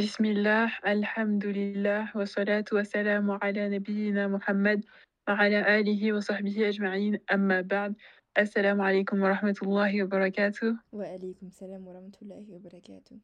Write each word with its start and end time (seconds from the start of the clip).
Bismillah, 0.00 0.72
alhamdulillah, 0.82 2.08
wa 2.16 2.24
salatu 2.24 2.80
wa 2.80 2.84
salamu 2.88 3.36
ala 3.36 3.68
nabiyyina 3.68 4.32
Muhammad 4.32 4.80
wa 5.28 5.36
ala 5.36 5.60
alihi 5.60 6.16
wa 6.16 6.24
sahbihi 6.24 6.72
ajma'in, 6.72 7.20
amma 7.28 7.60
ba'd. 7.60 7.92
Assalamu 8.32 8.80
alaikum 8.80 9.20
wa 9.20 9.28
rahmatullahi 9.28 10.00
wa 10.00 10.08
barakatuh. 10.08 10.72
Wa 10.96 11.04
alaikum 11.04 11.52
salam 11.52 11.84
wa 11.84 11.92
rahmatullahi 11.92 12.48
wa 12.48 12.58
barakatuh. 12.64 13.20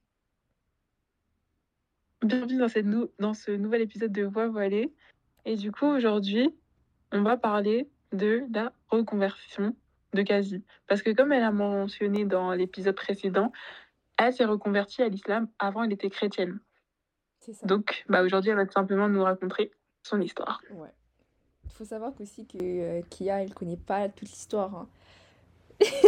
Bienvenue 2.21 2.59
dans, 2.61 2.69
cette 2.69 2.85
nou 2.85 3.09
dans 3.19 3.33
ce 3.33 3.53
nouvel 3.57 3.81
épisode 3.81 4.13
de 4.13 4.25
Voix 4.25 4.49
voilée. 4.49 4.93
Et 5.47 5.57
du 5.57 5.73
coup, 5.73 5.87
aujourd'hui, 5.87 6.53
on 7.11 7.23
va 7.23 7.39
parler 7.39 7.89
de 8.13 8.45
la 8.53 8.71
reconversion 8.91 9.75
de 10.13 10.21
Kazi. 10.21 10.63
Parce 10.89 11.01
que 11.01 11.09
comme 11.17 11.33
elle 11.33 11.43
a 11.43 11.53
mentionné 11.53 12.27
dans 12.27 12.53
l'épisode 12.53 12.97
précédent, 12.97 13.51
elle 14.19 14.35
s'est 14.35 14.45
reconvertie 14.45 15.01
à 15.01 15.09
l'islam 15.09 15.49
avant 15.59 15.83
elle 15.83 15.95
était 15.95 16.11
chrétienne. 16.11 16.61
Ça. 17.53 17.67
Donc 17.67 18.05
bah, 18.09 18.23
aujourd'hui, 18.23 18.51
elle 18.51 18.57
va 18.57 18.67
tout 18.67 18.73
simplement 18.73 19.09
nous 19.09 19.23
raconter 19.23 19.71
son 20.03 20.21
histoire. 20.21 20.61
Ouais. 20.75 20.89
Il 21.65 21.71
faut 21.73 21.85
savoir 21.85 22.13
qu'aussi 22.17 22.47
que 22.47 22.59
euh, 22.63 23.01
Kia, 23.11 23.43
elle 23.43 23.53
connaît 23.55 23.77
pas 23.77 24.09
toute 24.09 24.29
l'histoire. 24.29 24.75
hein. 24.75 24.87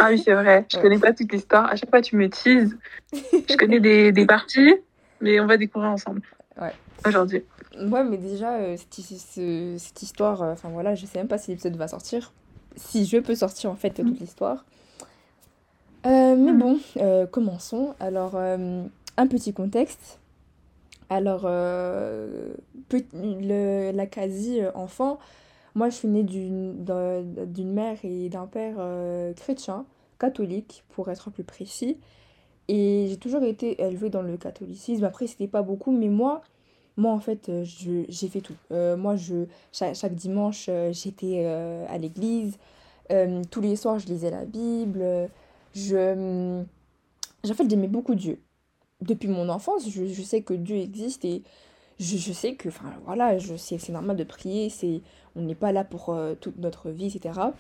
Ah 0.01 0.09
oui, 0.11 0.19
c'est 0.19 0.33
vrai, 0.33 0.65
je 0.71 0.77
Ouais. 0.77 0.83
connais 0.83 0.99
pas 0.99 1.13
toute 1.13 1.31
l'histoire. 1.31 1.67
À 1.67 1.77
chaque 1.77 1.91
fois, 1.91 2.01
tu 2.01 2.17
me 2.17 2.29
teases. 2.31 2.77
Je 3.13 3.57
connais 3.57 3.81
des, 3.81 4.13
des 4.13 4.25
parties, 4.25 4.75
mais 5.21 5.39
on 5.41 5.47
va 5.47 5.57
découvrir 5.59 5.91
ensemble. 5.91 6.23
Ouais. 6.61 6.73
Aujourd'hui. 7.07 7.45
Ouais, 7.79 8.03
mais 8.03 8.17
déjà, 8.17 8.55
euh, 8.57 8.77
cette, 8.79 8.99
hi- 8.99 9.19
ce- 9.19 9.77
cette 9.79 10.03
histoire, 10.03 10.43
euh, 10.43 10.53
enfin 10.53 10.71
voilà, 10.71 10.95
je 10.95 11.05
sais 11.07 11.19
même 11.19 11.29
pas 11.29 11.37
si 11.39 11.51
l'épisode 11.51 11.77
va 11.77 11.87
sortir. 11.87 12.33
Si 12.77 13.05
je 13.05 13.19
peux 13.19 13.35
sortir 13.35 13.71
en 13.71 13.77
fait 13.77 13.91
toute 13.91 14.19
l'histoire. 14.21 14.65
Euh, 16.07 16.35
mais 16.37 16.53
Mhm. 16.53 16.59
bon, 16.59 16.81
euh, 16.97 17.27
commençons. 17.27 17.95
Alors, 18.01 18.33
euh, 18.37 18.85
un 19.17 19.27
petit 19.27 19.53
contexte. 19.53 20.19
Alors, 21.11 21.43
euh, 21.45 22.53
le, 23.15 23.93
la 23.93 24.07
quasi 24.07 24.61
euh, 24.61 24.71
enfant, 24.75 25.19
moi 25.75 25.91
je 25.91 25.97
suis 25.97 26.09
née 26.09 26.25
d'une 26.25 26.85
d'un- 26.85 27.23
d'une 27.23 27.73
mère 27.73 27.99
et 28.05 28.29
d'un 28.31 28.47
père 28.47 28.77
euh, 28.79 29.33
chrétien, 29.35 29.87
catholique 30.19 30.85
pour 30.91 31.11
être 31.11 31.31
plus 31.31 31.45
précis. 31.45 31.99
Et 32.69 33.07
j'ai 33.11 33.19
toujours 33.19 33.45
été 33.45 33.83
élevée 33.83 34.11
dans 34.11 34.23
le 34.23 34.37
catholicisme. 34.39 35.05
Après, 35.05 35.27
c'était 35.29 35.49
pas 35.49 35.63
beaucoup, 35.63 35.93
mais 35.93 36.09
moi, 36.09 36.43
moi 36.99 37.13
en 37.13 37.21
fait, 37.21 37.49
euh, 37.51 37.65
j'ai 37.65 38.29
fait 38.29 38.41
tout. 38.43 38.57
Moi, 38.71 39.17
je, 39.17 39.47
chaque, 39.73 39.97
chaque 39.97 40.15
dimanche, 40.17 40.71
j'étais 40.93 41.47
à 41.47 41.99
l'église. 41.99 42.59
Tous 43.51 43.61
les 43.63 43.77
soirs, 43.77 43.99
je 44.01 44.07
lisais 44.09 44.31
la 44.31 44.45
Bible. 44.47 45.05
Je, 45.75 46.63
en 47.51 47.55
fait, 47.55 47.69
j'aimais 47.71 47.89
beaucoup 47.89 48.15
Dieu. 48.15 48.41
Depuis 49.01 49.29
mon 49.29 49.49
enfance, 49.49 49.89
je, 49.91 50.07
je 50.07 50.23
sais 50.23 50.43
que 50.43 50.55
Dieu 50.55 50.77
existe 50.77 51.25
et 51.25 51.43
je, 52.01 52.17
je 52.17 52.33
sais 52.33 52.55
que, 52.55 52.69
enfin 52.69 52.93
voilà, 53.05 53.39
je 53.39 53.57
sais, 53.57 53.79
c'est 53.79 53.93
normal 53.93 54.17
de 54.17 54.25
prier. 54.25 54.71
C'est, 54.71 55.03
on 55.37 55.43
n'est 55.43 55.55
pas 55.55 55.73
là 55.73 55.85
pour 55.85 56.11
euh, 56.11 56.35
toute 56.41 56.59
notre 56.59 56.91
vie, 56.91 57.07
etc. 57.07 57.55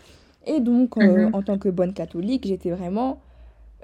Et 0.46 0.60
donc, 0.60 0.96
euh, 0.98 1.26
Mhm. 1.26 1.32
en 1.32 1.42
tant 1.42 1.58
que 1.58 1.68
bonne 1.68 1.92
catholique, 1.94 2.46
j'étais 2.46 2.70
vraiment 2.70 3.20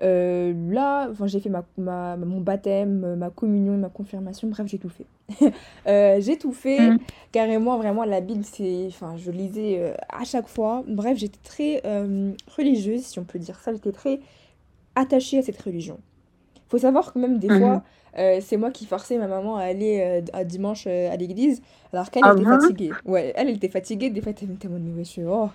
euh, 0.03 0.53
là, 0.73 1.09
enfin, 1.11 1.27
j'ai 1.29 1.41
fait 1.41 1.51
ma, 1.51 1.65
ma- 1.79 2.17
mon 2.17 2.41
baptême, 2.41 3.17
ma 3.17 3.31
communion, 3.31 3.77
ma 3.79 3.89
confirmation, 3.91 4.49
bref, 4.49 4.67
j'ai 4.69 4.79
tout 4.79 4.91
fait. 4.91 5.07
J'ai 6.21 6.39
tout 6.39 6.53
fait, 6.53 6.95
Mhm. 6.95 6.99
carrément, 7.33 7.77
vraiment, 7.79 8.05
la 8.05 8.21
Bible, 8.21 8.45
c'est, 8.45 8.87
enfin, 8.89 9.17
je 9.17 9.31
lisais 9.31 9.95
à 10.09 10.25
chaque 10.25 10.49
fois. 10.49 10.85
Bref, 10.89 11.19
j'étais 11.19 11.39
très 11.43 11.83
religieuse, 12.57 13.03
si 13.05 13.19
on 13.19 13.25
peut 13.25 13.39
dire 13.39 13.59
ça, 13.61 13.73
j'étais 13.73 13.93
très 13.93 14.21
attachée 14.97 15.39
à 15.39 15.43
cette 15.43 15.61
religion. 15.63 16.01
Faut 16.75 16.79
savoir 16.81 17.13
que 17.13 17.21
même 17.21 17.39
des 17.39 17.51
Mhm. 17.51 17.59
fois, 17.61 17.83
euh, 18.19 18.41
c'est 18.43 18.57
moi 18.57 18.73
qui 18.73 18.85
forçais 18.85 19.17
ma 19.17 19.29
maman 19.29 19.57
à 19.59 19.63
aller 19.63 20.01
euh, 20.01 20.23
à 20.33 20.43
dimanche 20.43 20.87
euh, 20.89 21.09
à 21.09 21.15
l'église, 21.17 21.63
alors 21.93 22.11
qu'elle 22.11 22.25
Ah 22.27 22.33
était 22.33 22.43
bon 22.43 22.51
fatiguée. 22.51 22.91
Ouais, 23.05 23.33
elle, 23.37 23.49
elle 23.49 23.55
était 23.55 23.69
fatiguée, 23.69 24.11
des 24.11 24.21
fois, 24.21 24.33
elle 24.43 24.51
était 24.51 24.67
en 24.67 24.73
mode, 24.73 24.83
mais 24.83 24.99
wesh, 24.99 25.21
oh, 25.25 25.51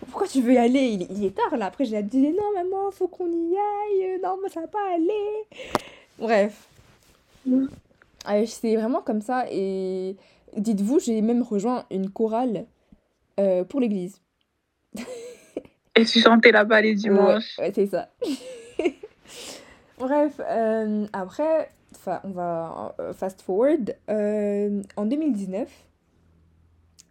pourquoi 0.00 0.26
tu 0.26 0.42
veux 0.42 0.54
y 0.54 0.58
aller? 0.58 0.80
Il, 0.80 1.02
est- 1.02 1.08
il 1.12 1.24
est 1.24 1.36
tard 1.36 1.56
là. 1.56 1.66
Après, 1.66 1.84
j'ai 1.84 2.02
dit 2.02 2.30
non, 2.32 2.52
maman, 2.56 2.90
faut 2.90 3.06
qu'on 3.06 3.28
y 3.28 3.54
aille. 3.56 4.18
Non, 4.24 4.38
mais 4.42 4.48
ça 4.48 4.60
va 4.60 4.66
pas 4.66 4.92
aller. 4.92 5.46
Bref, 6.18 6.66
Mhm. 7.44 7.68
Euh, 8.28 8.44
c'est 8.46 8.74
vraiment 8.74 9.02
comme 9.02 9.20
ça. 9.20 9.44
Et 9.52 10.16
dites-vous, 10.56 10.98
j'ai 10.98 11.20
même 11.22 11.44
rejoint 11.44 11.84
une 11.92 12.10
chorale 12.10 12.66
pour 13.68 13.78
l'église. 13.78 14.20
Et 15.94 16.04
tu 16.04 16.18
chantais 16.18 16.50
là-bas 16.50 16.80
les 16.80 16.88
Ouais, 16.88 16.94
dimanches. 16.96 17.56
ouais, 17.60 17.70
c'est 17.72 17.86
ça. 17.86 18.08
Bref, 19.98 20.40
euh, 20.40 21.06
après, 21.12 21.70
on 22.24 22.30
va 22.30 22.94
euh, 23.00 23.12
fast 23.12 23.40
forward. 23.42 23.96
Euh, 24.10 24.82
en 24.96 25.06
2019, 25.06 25.68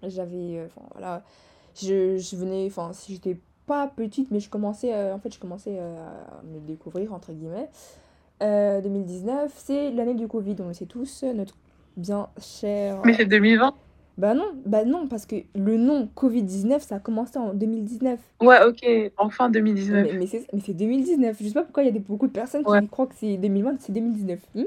j'avais, 0.03 0.57
euh, 0.57 0.65
enfin 0.67 0.87
voilà, 0.93 1.23
je, 1.75 2.17
je 2.17 2.35
venais, 2.35 2.65
enfin, 2.67 2.91
si 2.93 3.13
j'étais 3.13 3.37
pas 3.65 3.87
petite, 3.87 4.29
mais 4.31 4.39
je 4.39 4.49
commençais, 4.49 4.93
euh, 4.93 5.15
en 5.15 5.19
fait, 5.19 5.33
je 5.33 5.39
commençais 5.39 5.79
à 5.79 6.43
me 6.43 6.59
découvrir, 6.59 7.13
entre 7.13 7.33
guillemets. 7.33 7.69
Euh, 8.43 8.81
2019, 8.81 9.51
c'est 9.55 9.91
l'année 9.91 10.13
du 10.13 10.27
Covid, 10.27 10.55
on 10.59 10.67
le 10.67 10.73
sait 10.73 10.85
tous, 10.85 11.23
notre 11.23 11.55
bien 11.97 12.29
cher... 12.37 13.01
Mais 13.05 13.13
c'est 13.13 13.25
2020. 13.25 13.73
Bah 14.17 14.33
non, 14.33 14.45
bah 14.65 14.85
non, 14.85 15.07
parce 15.07 15.25
que 15.25 15.35
le 15.55 15.75
nom 15.77 16.07
Covid-19, 16.15 16.79
ça 16.79 16.95
a 16.95 16.99
commencé 16.99 17.37
en 17.37 17.53
2019. 17.53 18.17
Ouais, 18.41 18.63
ok. 18.65 19.11
Enfin 19.17 19.47
Mais, 19.47 19.53
2019. 19.59 20.07
mais 20.17 20.25
c'est 20.27 20.47
mais 20.53 20.61
c'est 20.65 20.73
2019. 20.73 21.35
Je 21.41 21.47
sais 21.47 21.53
pas 21.53 21.63
pourquoi 21.63 21.83
il 21.83 21.87
y 21.87 21.89
a 21.89 21.91
des, 21.91 21.99
beaucoup 21.99 22.27
de 22.27 22.31
personnes 22.31 22.63
Ouais. 22.65 22.81
qui 22.81 22.87
croient 22.87 23.07
que 23.07 23.15
c'est 23.17 23.35
2020, 23.37 23.75
c'est 23.81 23.91
2019. 23.91 24.39
Hmm 24.55 24.63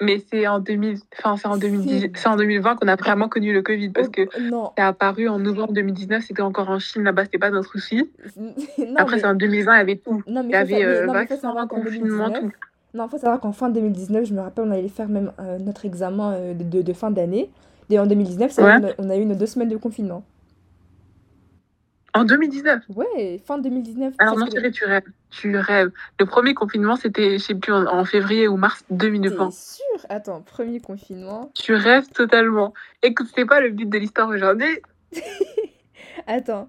Mais 0.00 0.22
c'est 0.30 0.46
en 0.46 0.60
2000... 0.60 0.98
enfin, 1.18 1.36
c'est 1.36 1.48
en 1.48 1.56
2010... 1.56 2.00
C'est... 2.02 2.12
c'est 2.16 2.28
en 2.28 2.36
2020 2.36 2.76
qu'on 2.76 2.86
a 2.86 2.94
vraiment 2.94 3.28
connu 3.28 3.52
le 3.52 3.62
Covid 3.62 3.88
parce 3.88 4.06
Oh, 4.06 4.10
que 4.12 4.28
c'est 4.76 4.82
apparu 4.82 5.28
en 5.28 5.40
novembre 5.40 5.72
2019, 5.72 6.22
c'était 6.24 6.42
encore 6.42 6.70
en 6.70 6.78
Chine, 6.78 7.02
là-bas, 7.02 7.24
c'était 7.24 7.38
pas 7.38 7.50
notre 7.50 7.70
souci. 7.72 8.08
non, 8.36 8.52
Après, 8.96 9.18
c'est 9.18 9.26
en 9.26 9.34
2020, 9.34 9.74
il 9.74 9.78
y 9.78 9.80
avait 9.80 9.96
tout. 9.96 10.22
non, 10.28 10.42
Il 10.42 10.48
mais 10.48 10.52
y 10.52 10.60
faut, 10.60 10.68
sa- 10.68 10.76
avait 10.76 10.84
euh, 10.84 11.06
non, 11.06 11.12
vaccin, 11.14 11.66
confinement, 11.66 12.28
2019... 12.28 12.40
tout. 12.40 12.52
Non, 12.94 13.08
faut 13.08 13.18
savoir 13.18 13.40
qu'en 13.40 13.50
fin 13.50 13.70
2019, 13.70 14.24
je 14.26 14.34
me 14.34 14.40
rappelle, 14.40 14.66
on 14.68 14.70
allait 14.70 14.86
faire 14.88 15.08
même 15.08 15.32
euh, 15.40 15.58
notre 15.58 15.84
examen 15.84 16.32
euh, 16.34 16.54
de, 16.54 16.80
de 16.80 16.92
fin 16.92 17.10
d'année. 17.10 17.50
Et 17.90 17.98
en 17.98 18.06
2019, 18.06 18.50
c'est 18.50 18.62
Ouais. 18.62 18.80
qu'on 18.80 18.86
a, 18.88 18.92
on 18.98 19.10
a 19.10 19.16
eu 19.16 19.24
nos 19.24 19.34
deux 19.34 19.46
semaines 19.46 19.68
de 19.68 19.76
confinement. 19.76 20.24
En 22.16 22.24
2019. 22.24 22.84
Ouais, 22.94 23.42
fin 23.44 23.58
2019, 23.58 24.14
Alors 24.18 24.38
non, 24.38 24.46
tu 24.46 24.84
rêves. 24.84 25.02
Tu 25.30 25.56
rêves. 25.56 25.90
Le 26.20 26.26
premier 26.26 26.54
confinement, 26.54 26.94
c'était, 26.94 27.38
je 27.38 27.44
sais 27.44 27.56
plus, 27.56 27.72
en, 27.72 27.86
en 27.86 28.04
février 28.04 28.46
ou 28.46 28.56
mars 28.56 28.84
T'es 28.88 28.94
2020. 28.94 29.50
sûr? 29.52 29.84
Attends, 30.08 30.40
premier 30.42 30.78
confinement... 30.80 31.50
Tu 31.54 31.74
rêves 31.74 32.08
totalement. 32.10 32.72
Écoute, 33.02 33.26
c'est 33.34 33.44
pas 33.46 33.60
le 33.60 33.70
but 33.70 33.88
de 33.88 33.98
l'histoire 33.98 34.28
aujourd'hui. 34.28 34.78
Attends. 36.28 36.68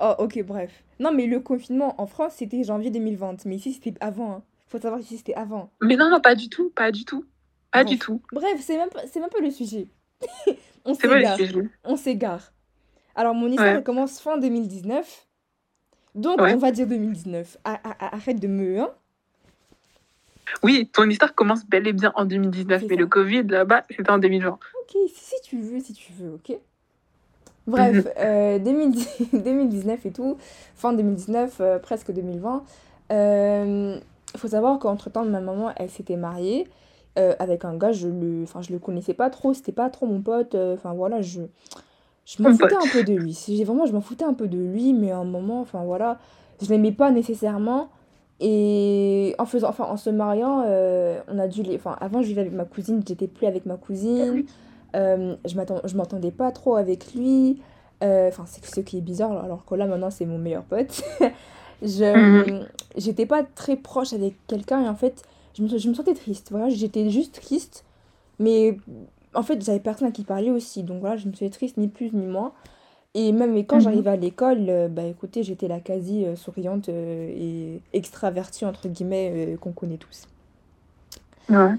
Oh, 0.00 0.14
ok, 0.18 0.44
bref. 0.44 0.70
Non, 1.00 1.12
mais 1.12 1.26
le 1.26 1.40
confinement 1.40 2.00
en 2.00 2.06
France, 2.06 2.34
c'était 2.36 2.62
janvier 2.62 2.90
2020. 2.90 3.46
Mais 3.46 3.56
ici, 3.56 3.72
c'était 3.72 3.94
avant. 4.00 4.32
Hein. 4.32 4.42
Faut 4.68 4.78
savoir 4.78 5.00
qu'ici, 5.00 5.16
c'était 5.18 5.34
avant. 5.34 5.70
Mais 5.82 5.96
non, 5.96 6.08
non, 6.08 6.20
pas 6.20 6.36
du 6.36 6.48
tout. 6.48 6.70
Pas 6.70 6.92
du 6.92 7.04
tout. 7.04 7.24
Pas 7.72 7.82
du 7.82 7.96
Bref. 7.96 8.06
tout. 8.06 8.22
Bref, 8.32 8.60
c'est 8.60 8.76
même, 8.76 8.90
pas- 8.90 9.02
même 9.02 9.28
pas 9.28 9.40
le 9.40 9.50
sujet. 9.50 9.88
On 10.84 10.94
s'égare. 10.94 11.38
On 11.84 11.96
s'égare. 11.96 12.52
Alors, 13.14 13.34
mon 13.34 13.48
histoire, 13.48 13.76
Ouais. 13.76 13.82
commence 13.82 14.20
fin 14.20 14.38
2019. 14.38 15.26
Donc, 16.14 16.40
Ouais. 16.40 16.54
on 16.54 16.58
va 16.58 16.70
dire 16.72 16.86
2019. 16.86 17.58
Ah, 17.64 17.78
ah, 17.84 17.94
ah, 18.00 18.14
arrête 18.16 18.40
de 18.40 18.46
me... 18.48 18.80
Hein 18.80 18.90
Oui, 20.62 20.88
ton 20.92 21.08
histoire 21.10 21.34
commence 21.34 21.66
bel 21.66 21.86
et 21.86 21.92
bien 21.92 22.12
en 22.16 22.24
2019, 22.24 22.80
c'est 22.82 22.88
mais 22.88 22.96
le. 22.96 23.06
Covid, 23.06 23.42
là-bas, 23.44 23.82
c'était 23.90 24.10
en 24.10 24.18
2020. 24.18 24.48
Ok, 24.82 24.96
si, 25.14 25.34
tu 25.44 25.60
veux, 25.60 25.80
si 25.80 25.92
tu 25.92 26.12
veux, 26.12 26.34
ok 26.34 26.56
Bref, 27.66 27.96
Mhm. 27.96 28.12
euh, 28.18 28.58
2010 28.58 29.28
2019 29.34 30.06
et 30.06 30.10
tout, 30.10 30.38
fin 30.74 30.94
2019, 30.94 31.56
euh, 31.60 31.78
presque 31.78 32.10
2020. 32.12 32.64
Il 33.10 34.40
faut 34.40 34.48
savoir 34.48 34.78
qu'entre-temps, 34.78 35.24
ma 35.24 35.40
maman, 35.40 35.72
elle 35.76 35.90
s'était 35.90 36.16
mariée 36.16 36.66
euh, 37.18 37.34
avec 37.38 37.64
un 37.64 37.76
gars, 37.76 37.92
je 37.92 38.08
le, 38.08 38.42
enfin, 38.44 38.62
je 38.62 38.72
le 38.72 38.78
connaissais 38.78 39.14
pas 39.14 39.30
trop, 39.30 39.54
c'était 39.54 39.72
pas 39.72 39.90
trop 39.90 40.06
mon 40.06 40.20
pote. 40.22 40.54
euh, 40.54 40.74
Enfin 40.74 40.94
voilà, 40.94 41.20
je, 41.22 41.42
je 42.26 42.42
m'en 42.42 42.50
foutais 42.50 42.76
un 42.76 42.88
peu 42.88 43.02
de 43.04 43.12
lui. 43.14 43.64
Vraiment, 43.64 43.86
je 43.86 43.92
m'en 43.92 44.00
foutais 44.00 44.24
un 44.24 44.34
peu 44.34 44.48
de 44.48 44.58
lui, 44.58 44.92
mais 44.94 45.10
à 45.12 45.18
un 45.18 45.24
moment, 45.24 45.60
enfin 45.60 45.82
voilà, 45.84 46.18
je 46.62 46.68
l'aimais 46.68 46.92
pas 46.92 47.10
nécessairement. 47.10 47.88
Et 48.40 49.34
en 49.38 49.46
faisant, 49.46 49.68
enfin, 49.70 49.84
en 49.86 49.96
se 49.96 50.10
mariant, 50.10 50.62
euh, 50.66 51.20
on 51.28 51.38
a 51.38 51.48
dû 51.48 51.62
les, 51.62 51.76
enfin, 51.76 51.96
avant, 52.00 52.22
je 52.22 52.28
vivais 52.28 52.42
avec 52.42 52.52
ma 52.54 52.64
cousine, 52.64 53.02
j'étais 53.06 53.26
plus 53.26 53.46
avec 53.46 53.66
ma 53.66 53.76
cousine. 53.76 54.44
Euh, 54.96 55.36
je 55.44 55.56
m'attends, 55.56 55.80
je 55.84 55.96
m'entendais 55.96 56.30
pas 56.30 56.52
trop 56.52 56.76
avec 56.76 57.14
lui. 57.14 57.60
Euh, 58.04 58.28
Enfin, 58.28 58.44
c'est 58.46 58.64
ce 58.64 58.80
qui 58.80 58.98
est 58.98 59.00
bizarre, 59.00 59.32
alors 59.44 59.64
que 59.64 59.74
là, 59.74 59.86
maintenant, 59.86 60.10
c'est 60.10 60.26
mon 60.26 60.38
meilleur 60.38 60.62
pote. 60.64 61.02
je, 61.82 62.58
Mhm. 62.58 62.66
j'étais 62.96 63.26
pas 63.26 63.42
très 63.42 63.76
proche 63.76 64.12
avec 64.12 64.34
quelqu'un 64.46 64.82
et 64.84 64.88
en 64.88 64.94
fait, 64.94 65.22
je 65.58 65.62
me, 65.64 65.78
je 65.78 65.88
me 65.88 65.94
sentais 65.94 66.14
triste. 66.14 66.48
Voilà, 66.50 66.68
j'étais 66.68 67.10
juste 67.10 67.34
triste. 67.40 67.84
Mais 68.38 68.78
en 69.34 69.42
fait, 69.42 69.62
j'avais 69.64 69.80
personne 69.80 70.08
à 70.08 70.12
qui 70.12 70.22
parler 70.24 70.50
aussi. 70.50 70.82
Donc 70.84 71.00
voilà, 71.00 71.16
je 71.16 71.26
me 71.26 71.32
sentais 71.32 71.50
triste, 71.50 71.76
ni 71.76 71.88
plus 71.88 72.12
ni 72.12 72.26
moins. 72.26 72.52
Et 73.14 73.32
même 73.32 73.56
quand 73.66 73.76
Mhm. 73.76 73.82
j'arrivais 73.82 74.10
à 74.10 74.16
l'école, 74.16 74.66
euh, 74.68 74.88
bah 74.88 75.02
écoutez, 75.04 75.42
j'étais 75.42 75.66
la 75.66 75.80
quasi 75.80 76.24
euh, 76.24 76.36
souriante 76.36 76.88
euh, 76.88 77.28
et 77.30 77.80
extravertie, 77.92 78.64
entre 78.64 78.86
guillemets, 78.88 79.56
qu'on 79.60 79.72
connaît 79.72 79.96
tous. 79.96 80.26
Ouais. 81.48 81.74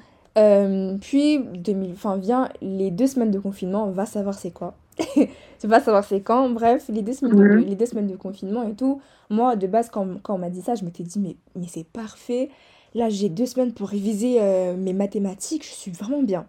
Puis, 1.02 1.40
2000, 1.40 1.92
enfin, 1.94 2.18
vient 2.18 2.50
les 2.62 2.92
deux 2.92 3.08
semaines 3.08 3.32
de 3.32 3.40
confinement, 3.40 3.86
on 3.86 3.92
va 3.92 4.06
savoir 4.06 4.36
c'est 4.36 4.52
quoi. 4.52 4.74
Tu 5.60 5.68
vas 5.68 5.82
savoir 5.82 6.04
c'est 6.06 6.22
quand. 6.22 6.50
Bref, 6.50 6.86
les 6.90 7.02
deux 7.02 7.14
semaines 7.14 7.36
de, 7.36 7.44
Mhm. 7.44 7.60
les 7.66 7.76
deux 7.76 7.86
semaines 7.86 8.08
de 8.08 8.16
confinement 8.16 8.64
et 8.64 8.74
tout. 8.74 9.02
Moi, 9.30 9.56
de 9.58 9.68
base, 9.68 9.90
quand, 9.90 10.22
quand 10.24 10.36
on 10.36 10.38
m'a 10.38 10.50
dit 10.50 10.62
ça, 10.62 10.76
je 10.76 10.84
m'étais 10.86 11.04
dit, 11.04 11.20
mais, 11.20 11.36
mais 11.56 11.68
c'est 11.68 11.84
parfait. 11.86 12.50
Là, 12.96 13.10
j'ai 13.10 13.30
deux 13.30 13.46
semaines 13.46 13.74
pour 13.74 13.90
réviser 13.90 14.38
euh, 14.42 14.76
mes 14.76 14.94
mathématiques. 14.94 15.64
Je 15.64 15.72
suis 15.74 15.92
vraiment 15.92 16.24
bien. 16.24 16.46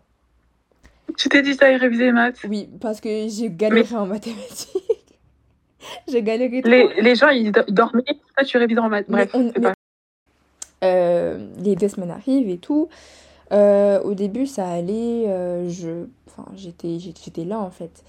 Tu 1.16 1.28
t'es 1.28 1.42
dit 1.42 1.54
ça 1.54 1.70
et 1.70 1.76
réviser 1.76 2.04
les 2.06 2.12
maths. 2.12 2.38
Oui, 2.48 2.68
parce 2.80 3.00
que 3.00 3.28
j'ai 3.28 3.50
galéré 3.50 3.94
en 3.96 4.06
mathématiques. 4.06 5.18
j'ai 6.08 6.22
galéré 6.22 6.62
trop. 6.62 6.70
Les, 6.70 7.02
les 7.02 7.14
gens, 7.14 7.28
ils 7.28 7.52
do- 7.52 7.62
dormaient, 7.68 8.04
toi, 8.04 8.44
tu 8.44 8.56
révises 8.56 8.78
en 8.78 8.88
maths. 8.88 9.06
Bref, 9.08 9.30
on- 9.34 9.50
pas... 9.50 9.74
Euh, 10.82 11.46
les 11.58 11.76
deux 11.76 11.88
semaines 11.88 12.10
arrivent 12.10 12.48
et 12.48 12.58
tout. 12.58 12.88
Euh, 13.52 14.00
au 14.02 14.14
début, 14.14 14.46
ça 14.46 14.68
allait. 14.68 15.24
je, 15.68 16.06
enfin, 16.26 16.46
j'étais, 16.56 16.98
là 17.44 17.58
en 17.58 17.70
fait. 17.70 18.02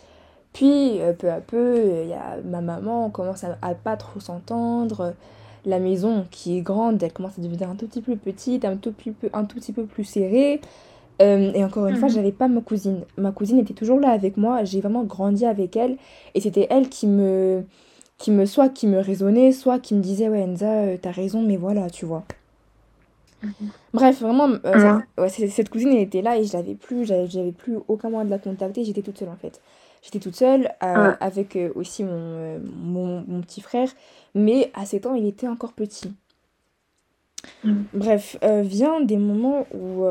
Puis, 0.53 0.99
peu 1.17 1.31
à 1.31 1.41
peu, 1.41 2.05
y 2.05 2.13
a 2.13 2.37
ma 2.45 2.61
maman, 2.61 3.09
commence 3.09 3.43
à, 3.43 3.57
à 3.61 3.73
pas 3.73 3.97
trop 3.97 4.19
s'entendre. 4.19 5.15
La 5.65 5.79
maison 5.79 6.25
qui 6.31 6.57
est 6.57 6.61
grande, 6.61 7.01
elle 7.03 7.13
commence 7.13 7.37
à 7.37 7.41
devenir 7.41 7.69
un 7.69 7.75
tout 7.75 7.85
petit 7.87 8.01
peu 8.01 8.15
petite, 8.15 8.65
un 8.65 8.77
tout 8.77 8.91
petit 8.91 9.11
peu, 9.11 9.29
un 9.33 9.45
tout 9.45 9.57
petit 9.57 9.73
peu 9.73 9.85
plus 9.85 10.03
serrée. 10.03 10.59
Euh, 11.21 11.51
et 11.53 11.63
encore 11.63 11.85
une 11.87 11.97
fois, 11.97 12.07
Mhm. 12.07 12.15
j'avais 12.15 12.31
pas 12.31 12.47
ma 12.47 12.61
cousine. 12.61 13.01
Ma 13.17 13.31
cousine 13.31 13.59
était 13.59 13.75
toujours 13.75 13.99
là 13.99 14.09
avec 14.09 14.37
moi. 14.37 14.63
J'ai 14.63 14.81
vraiment 14.81 15.03
grandi 15.03 15.45
avec 15.45 15.75
elle. 15.75 15.97
Et 16.33 16.41
c'était 16.41 16.65
elle 16.71 16.89
qui 16.89 17.05
me, 17.05 17.63
qui 18.17 18.31
me, 18.31 18.45
soit 18.45 18.69
qui 18.69 18.87
me 18.87 18.99
raisonnait, 18.99 19.51
soit 19.51 19.77
qui 19.79 19.93
me 19.93 20.01
disait, 20.01 20.29
ouais, 20.29 20.41
Enza, 20.43 20.65
euh, 20.71 20.97
t'as 20.99 21.11
raison, 21.11 21.41
mais 21.43 21.57
voilà, 21.57 21.89
tu 21.91 22.05
vois. 22.05 22.23
Bref, 23.93 24.21
vraiment, 24.21 24.49
euh, 24.65 24.79
ça- 24.79 25.01
Ouais. 25.17 25.29
cette 25.29 25.69
cousine, 25.69 25.89
elle 25.89 25.99
était 26.01 26.21
là 26.21 26.37
et 26.37 26.43
je 26.45 26.53
l'avais 26.53 26.75
plus, 26.75 27.05
j'avais 27.05 27.51
plus 27.51 27.77
aucun 27.87 28.09
moyen 28.09 28.25
de 28.25 28.29
la 28.29 28.39
contacter. 28.39 28.83
J'étais 28.83 29.01
toute 29.01 29.17
seule 29.17 29.29
en 29.29 29.35
fait. 29.35 29.61
J'étais 30.01 30.19
toute 30.19 30.35
seule 30.35 30.71
euh, 30.83 31.09
Ouais. 31.11 31.17
avec 31.19 31.55
euh, 31.55 31.71
aussi 31.75 32.03
mon, 32.03 32.59
mon, 32.59 33.23
mon 33.27 33.41
petit 33.41 33.61
frère, 33.61 33.89
mais 34.33 34.71
à 34.73 34.85
7 34.85 35.05
ans, 35.05 35.13
il 35.15 35.25
était 35.25 35.47
encore 35.47 35.73
petit. 35.73 36.13
Mhm. 37.63 37.85
Bref, 37.93 38.37
vient 38.61 39.01
des 39.01 39.17
moments 39.17 39.65
où 39.73 40.03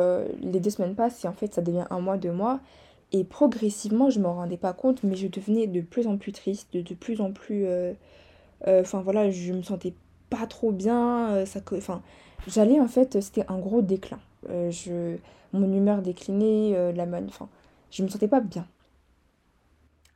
les 0.43 0.61
deux 0.61 0.71
semaines 0.71 0.95
passent 0.95 1.25
et 1.25 1.29
en 1.29 1.33
fait 1.33 1.55
ça 1.55 1.63
devient 1.63 1.87
un 1.91 2.01
mois, 2.01 2.17
deux 2.17 2.33
mois. 2.33 2.61
Et 3.13 3.25
progressivement, 3.25 4.09
je 4.11 4.21
me 4.21 4.27
rendais 4.29 4.57
pas 4.57 4.73
compte, 4.73 5.03
mais 5.03 5.17
je 5.17 5.27
devenais 5.27 5.67
de 5.67 5.81
plus 5.81 6.07
en 6.07 6.17
plus 6.17 6.33
triste, 6.33 6.69
de, 6.73 6.81
de 6.83 6.95
plus 6.95 7.21
en 7.21 7.33
plus... 7.33 7.67
Enfin 8.67 9.01
voilà, 9.03 9.31
je 9.31 9.53
me 9.53 9.63
sentais 9.63 9.95
pas 10.29 10.47
trop 10.47 10.71
bien. 10.73 11.45
ça, 11.47 11.61
enfin, 11.77 12.03
j'allais 12.47 12.81
en 12.81 12.89
fait, 12.89 13.21
c'était 13.21 13.45
un 13.49 13.59
gros 13.59 13.83
déclin. 13.83 14.19
Euh, 14.49 14.71
je, 14.71 15.17
mon 15.53 15.73
humeur 15.73 16.03
déclinait, 16.03 16.75
euh, 16.77 16.93
la 16.93 17.07
man, 17.07 17.27
enfin, 17.29 17.49
je 17.91 18.03
me 18.03 18.09
sentais 18.09 18.29
pas 18.29 18.41
bien. 18.41 18.67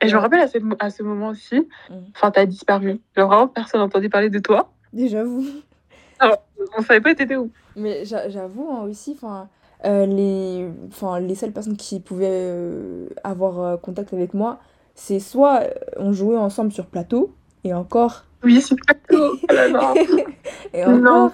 Et 0.01 0.09
je 0.09 0.17
me 0.17 0.21
rappelle 0.21 0.41
à 0.41 0.49
ce, 0.49 0.59
à 0.81 0.91
ce 0.91 1.03
moment 1.03 1.29
aussi, 1.29 1.57
Mhm. 1.91 2.05
enfin, 2.15 2.31
t'as 2.31 2.47
disparu. 2.47 3.01
Genre, 3.17 3.29
vraiment, 3.29 3.49
personne 3.49 3.81
n'entendait 3.81 4.09
parler 4.09 4.31
de 4.31 4.39
toi. 4.39 4.71
J'avoue. 4.95 5.45
On 6.77 6.83
savait 6.83 7.01
pas 7.01 7.15
t'étais 7.15 7.37
où. 7.37 7.51
Mais 7.77 8.05
j'a- 8.05 8.29
j'avoue 8.29 8.69
hein, 8.71 8.83
aussi, 8.85 9.13
enfin, 9.17 9.49
euh, 9.85 10.07
les, 10.07 10.69
enfin, 10.89 11.21
les 11.21 11.35
seules 11.35 11.53
personnes 11.53 11.77
qui 11.77 12.01
pouvaient 12.01 12.29
euh, 12.31 13.09
avoir 13.25 13.61
euh, 13.61 13.77
contact 13.77 14.13
avec 14.15 14.33
moi, 14.35 14.61
c'est 14.95 15.19
soit 15.21 15.63
on 15.97 16.13
jouait 16.13 16.37
ensemble 16.37 16.73
sur 16.73 16.87
plateau, 16.87 17.35
et 17.65 17.75
encore, 17.75 18.25
Oui, 18.43 18.63
pas 18.87 18.95
tout. 18.95 19.39
Oh 19.51 19.95
et 20.75 20.85
encore, 20.85 21.33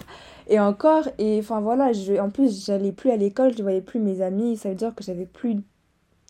et 0.51 0.61
encore, 0.61 1.09
et 1.19 1.39
enfin 1.41 1.61
voilà, 1.63 1.93
je, 1.95 2.15
en 2.21 2.31
plus 2.31 2.67
j'allais 2.67 2.93
plus 2.93 3.11
à 3.13 3.17
l'école, 3.17 3.57
je 3.57 3.63
voyais 3.63 3.83
plus 3.83 4.01
mes 4.01 4.23
amis, 4.23 4.57
ça 4.59 4.71
veut 4.71 4.77
dire 4.77 4.95
que 4.95 5.05
j'avais 5.05 5.27
plus 5.27 5.59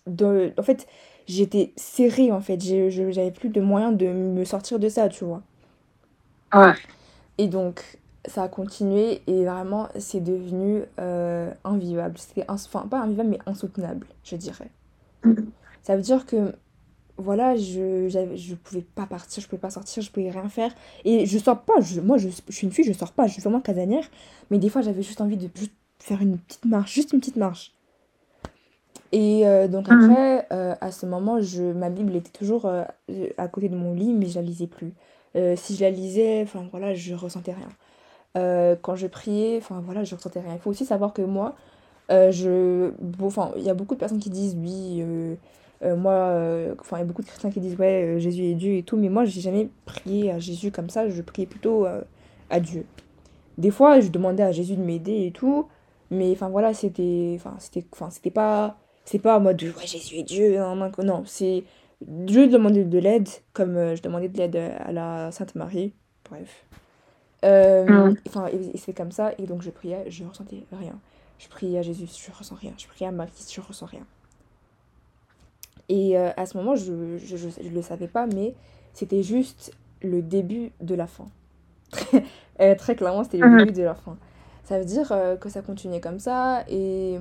de... 0.07 0.53
En 0.59 0.63
fait, 0.65 0.87
j'étais 1.29 1.73
serrée 1.77 2.33
en 2.33 2.41
fait, 2.43 2.61
j'avais 2.61 3.33
plus 3.33 3.51
de 3.51 3.61
moyens 3.63 3.97
de 3.97 4.09
me 4.09 4.45
sortir 4.45 4.79
de 4.81 4.89
ça, 4.91 5.09
tu 5.09 5.25
vois. 5.25 5.43
Ouais. 6.53 6.75
Et 7.39 7.49
donc, 7.49 7.99
ça 8.27 8.45
a 8.45 8.49
continué 8.49 9.23
et 9.27 9.45
vraiment, 9.45 9.89
c'est 9.99 10.21
devenu 10.21 10.85
euh, 10.99 11.53
invivable. 11.65 12.19
C'était, 12.19 12.45
ins- 12.49 12.55
enfin, 12.67 12.87
pas 12.89 13.01
invivable, 13.01 13.31
mais 13.31 13.39
insoutenable, 13.47 14.07
je 14.25 14.37
dirais. 14.37 14.71
Mhm. 15.25 15.53
Ça 15.83 15.97
veut 15.97 16.03
dire 16.03 16.27
que, 16.27 16.55
voilà, 17.21 17.57
je, 17.57 18.09
je 18.35 18.55
pouvais 18.55 18.83
pas 18.83 19.07
partir, 19.07 19.43
je 19.43 19.49
pouvais 19.49 19.61
pas 19.61 19.71
sortir, 19.71 20.03
je 20.03 20.11
pouvais 20.11 20.31
rien 20.31 20.49
faire. 20.49 20.73
Et 21.05 21.27
je 21.27 21.39
sors 21.39 21.61
pas, 21.63 21.81
je- 21.81 22.01
moi, 22.01 22.19
je, 22.19 22.29
je 22.49 22.53
suis 22.55 22.67
une 22.67 22.73
fille, 22.73 22.85
je 22.85 22.93
sors 22.93 23.13
pas, 23.13 23.27
je 23.27 23.33
suis 23.35 23.43
vraiment 23.43 23.61
casanière. 23.61 24.05
Mais 24.51 24.59
des 24.59 24.69
fois, 24.69 24.83
j'avais 24.83 25.03
juste 25.03 25.21
envie 25.21 25.37
de 25.37 25.49
juste 25.55 25.73
faire 25.99 26.23
une 26.23 26.39
petite 26.39 26.65
marche, 26.65 26.95
juste 26.95 27.13
une 27.13 27.21
petite 27.21 27.37
marche. 27.37 27.73
Et 29.13 29.47
euh, 29.47 29.67
donc 29.69 29.89
Mhm. 29.89 29.95
après, 29.95 30.47
euh, 30.53 30.75
à 30.81 30.93
ce 30.93 31.05
moment, 31.07 31.41
je, 31.41 31.63
ma 31.63 31.91
Bible 31.91 32.15
était 32.15 32.31
toujours 32.31 32.67
euh, 32.67 32.85
à 33.39 33.49
côté 33.49 33.69
de 33.69 33.77
mon 33.77 33.93
lit, 33.93 34.13
mais 34.15 34.27
je 34.27 34.37
la 34.37 34.43
lisais 34.43 34.67
plus. 34.67 34.93
Si 35.57 35.77
je 35.77 35.83
la 35.83 35.91
lisais, 35.91 36.43
enfin 36.43 36.67
voilà, 36.73 36.93
je 36.95 37.15
ressentais 37.15 37.53
rien. 37.55 38.77
Quand 38.83 38.97
je 38.97 39.07
priais, 39.07 39.59
enfin 39.59 39.81
voilà, 39.85 40.03
je 40.03 40.17
ressentais 40.17 40.41
rien. 40.41 40.55
Il 40.55 40.61
faut 40.61 40.71
aussi 40.71 40.85
savoir 40.85 41.13
que 41.13 41.23
moi, 41.23 41.55
je, 42.11 42.91
bon, 43.01 43.27
enfin, 43.27 43.53
il 43.57 43.63
y 43.63 43.71
a 43.71 43.75
beaucoup 43.75 43.95
de 43.95 44.01
personnes 44.01 44.19
qui 44.19 44.31
disent 44.31 44.57
oui, 44.61 45.05
euh, 45.83 45.97
moi, 45.97 46.13
euh, 46.13 46.75
enfin, 46.81 46.99
il 46.99 47.01
y 47.01 47.03
a 47.03 47.07
beaucoup 47.07 47.23
de 47.23 47.27
chrétiens 47.27 47.51
qui 47.51 47.61
disent 47.61 47.77
ouais, 47.79 48.05
euh, 48.17 48.19
Jésus 48.19 48.45
est 48.45 48.55
Dieu 48.55 48.75
et 48.75 48.83
tout, 48.83 48.97
mais 48.97 49.09
moi, 49.09 49.25
j'ai 49.25 49.41
jamais 49.41 49.69
prié 49.87 50.31
à 50.33 50.39
Jésus 50.39 50.71
comme 50.71 50.91
ça. 50.91 51.09
Je 51.09 51.23
priais 51.23 51.47
plutôt 51.47 51.87
à 52.51 52.61
Dieu. 52.61 52.87
Des 53.59 53.71
fois, 53.71 54.01
je 54.01 54.09
demandais 54.09 54.43
à 54.43 54.53
Jésus 54.53 54.77
de 54.77 54.83
m'aider 54.83 55.27
et 55.27 55.33
tout, 55.33 55.69
mais 56.11 56.33
enfin 56.33 56.49
voilà, 56.49 56.75
c'était, 56.75 57.35
enfin 57.37 57.57
c'était, 57.59 57.85
enfin 57.93 58.11
c'était 58.11 58.31
pas, 58.31 58.79
c'est 59.05 59.19
pas 59.19 59.39
en 59.39 59.41
mode 59.41 59.63
ouais, 59.63 59.87
Jésus 59.87 60.17
est 60.19 60.23
Dieu, 60.25 60.57
nan, 60.57 60.93
non, 61.05 61.25
c'est, 61.27 61.65
je 62.03 62.41
demandais 62.49 62.85
de 62.85 62.99
l'aide 62.99 63.29
comme 63.53 63.95
je 63.97 64.03
demandais 64.03 64.29
de 64.29 64.39
l'aide 64.39 64.57
à 64.57 64.93
la 64.93 65.31
Sainte 65.33 65.55
Marie. 65.57 65.93
Bref. 66.31 66.65
Euh, 67.45 67.87
Mhm. 67.87 68.17
Enfin, 68.29 68.49
et, 68.49 68.57
et 68.75 68.79
c'est 68.79 68.93
comme 68.93 69.13
ça, 69.13 69.33
et 69.39 69.47
donc 69.47 69.63
je 69.63 69.71
priais, 69.71 70.11
je 70.11 70.25
ressentais 70.25 70.65
rien. 70.73 70.99
Je 71.39 71.49
priais 71.49 71.79
à 71.79 71.83
Jésus, 71.83 72.07
je 72.07 72.33
ressens 72.33 72.57
rien. 72.57 72.75
Je 72.79 72.87
priais 72.87 73.09
à 73.09 73.13
Marie, 73.13 73.33
je 73.51 73.61
ressens 73.61 73.87
rien. 73.87 74.07
Et 75.91 76.19
euh, 76.19 76.31
à 76.39 76.47
ce 76.47 76.59
moment, 76.59 76.77
je, 76.77 77.19
je, 77.19 77.37
je, 77.37 77.51
je 77.63 77.71
le 77.71 77.83
savais 77.83 78.09
pas, 78.09 78.27
mais 78.29 78.57
c'était 78.95 79.25
juste 79.25 79.75
le 80.03 80.23
début 80.23 80.73
de 80.83 80.97
la 80.97 81.09
fin. 81.09 81.27
Euh, 82.61 82.75
très 82.77 82.95
clairement, 82.97 83.25
c'était 83.25 83.39
le 83.39 83.45
Mhm. 83.45 83.65
début 83.65 83.73
de 83.73 83.83
la 83.83 83.95
fin. 83.95 84.19
Ça 84.65 84.79
veut 84.79 84.85
dire 84.87 85.13
euh, 85.13 85.37
que 85.37 85.49
ça 85.49 85.63
continuait 85.63 86.01
comme 86.01 86.19
ça, 86.21 86.65
et 86.69 87.19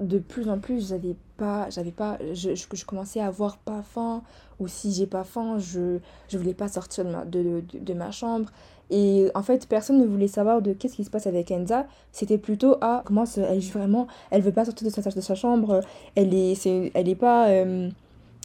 de 0.00 0.18
plus 0.18 0.48
en 0.48 0.58
plus, 0.58 0.88
j'avais 0.88 1.16
pas, 1.36 1.68
j'avais 1.70 1.90
pas, 1.90 2.18
je, 2.32 2.54
je, 2.54 2.64
je 2.72 2.84
commençais 2.84 3.20
à 3.20 3.26
avoir 3.26 3.56
pas 3.58 3.82
faim, 3.82 4.22
ou 4.60 4.68
si 4.68 4.92
j'ai 4.92 5.06
pas 5.06 5.24
faim, 5.24 5.58
je, 5.58 5.98
je 6.28 6.38
voulais 6.38 6.54
pas 6.54 6.68
sortir 6.68 7.04
de 7.04 7.10
ma, 7.10 7.24
de, 7.24 7.62
de, 7.72 7.94
ma 7.94 8.10
chambre. 8.10 8.50
Et 8.90 9.30
en 9.34 9.42
fait, 9.42 9.66
personne 9.66 9.98
ne 10.00 10.06
voulait 10.06 10.28
savoir 10.28 10.60
de 10.60 10.72
qu'est-ce 10.72 10.96
qui 10.96 11.04
se 11.04 11.10
passe 11.10 11.26
avec 11.26 11.50
Enza. 11.50 11.86
C'était 12.12 12.38
plutôt 12.38 12.76
ah 12.80 13.02
comment 13.06 13.24
elle 13.36 13.60
vraiment, 13.60 14.06
elle 14.30 14.42
veut 14.42 14.52
pas 14.52 14.64
sortir 14.64 14.86
de 14.86 14.92
sa, 14.92 15.02
de 15.02 15.20
sa 15.20 15.34
chambre. 15.34 15.80
Elle 16.14 16.34
est, 16.34 16.54
c'est, 16.54 16.90
elle 16.94 17.08
est 17.08 17.14
pas, 17.14 17.48
euh, 17.48 17.88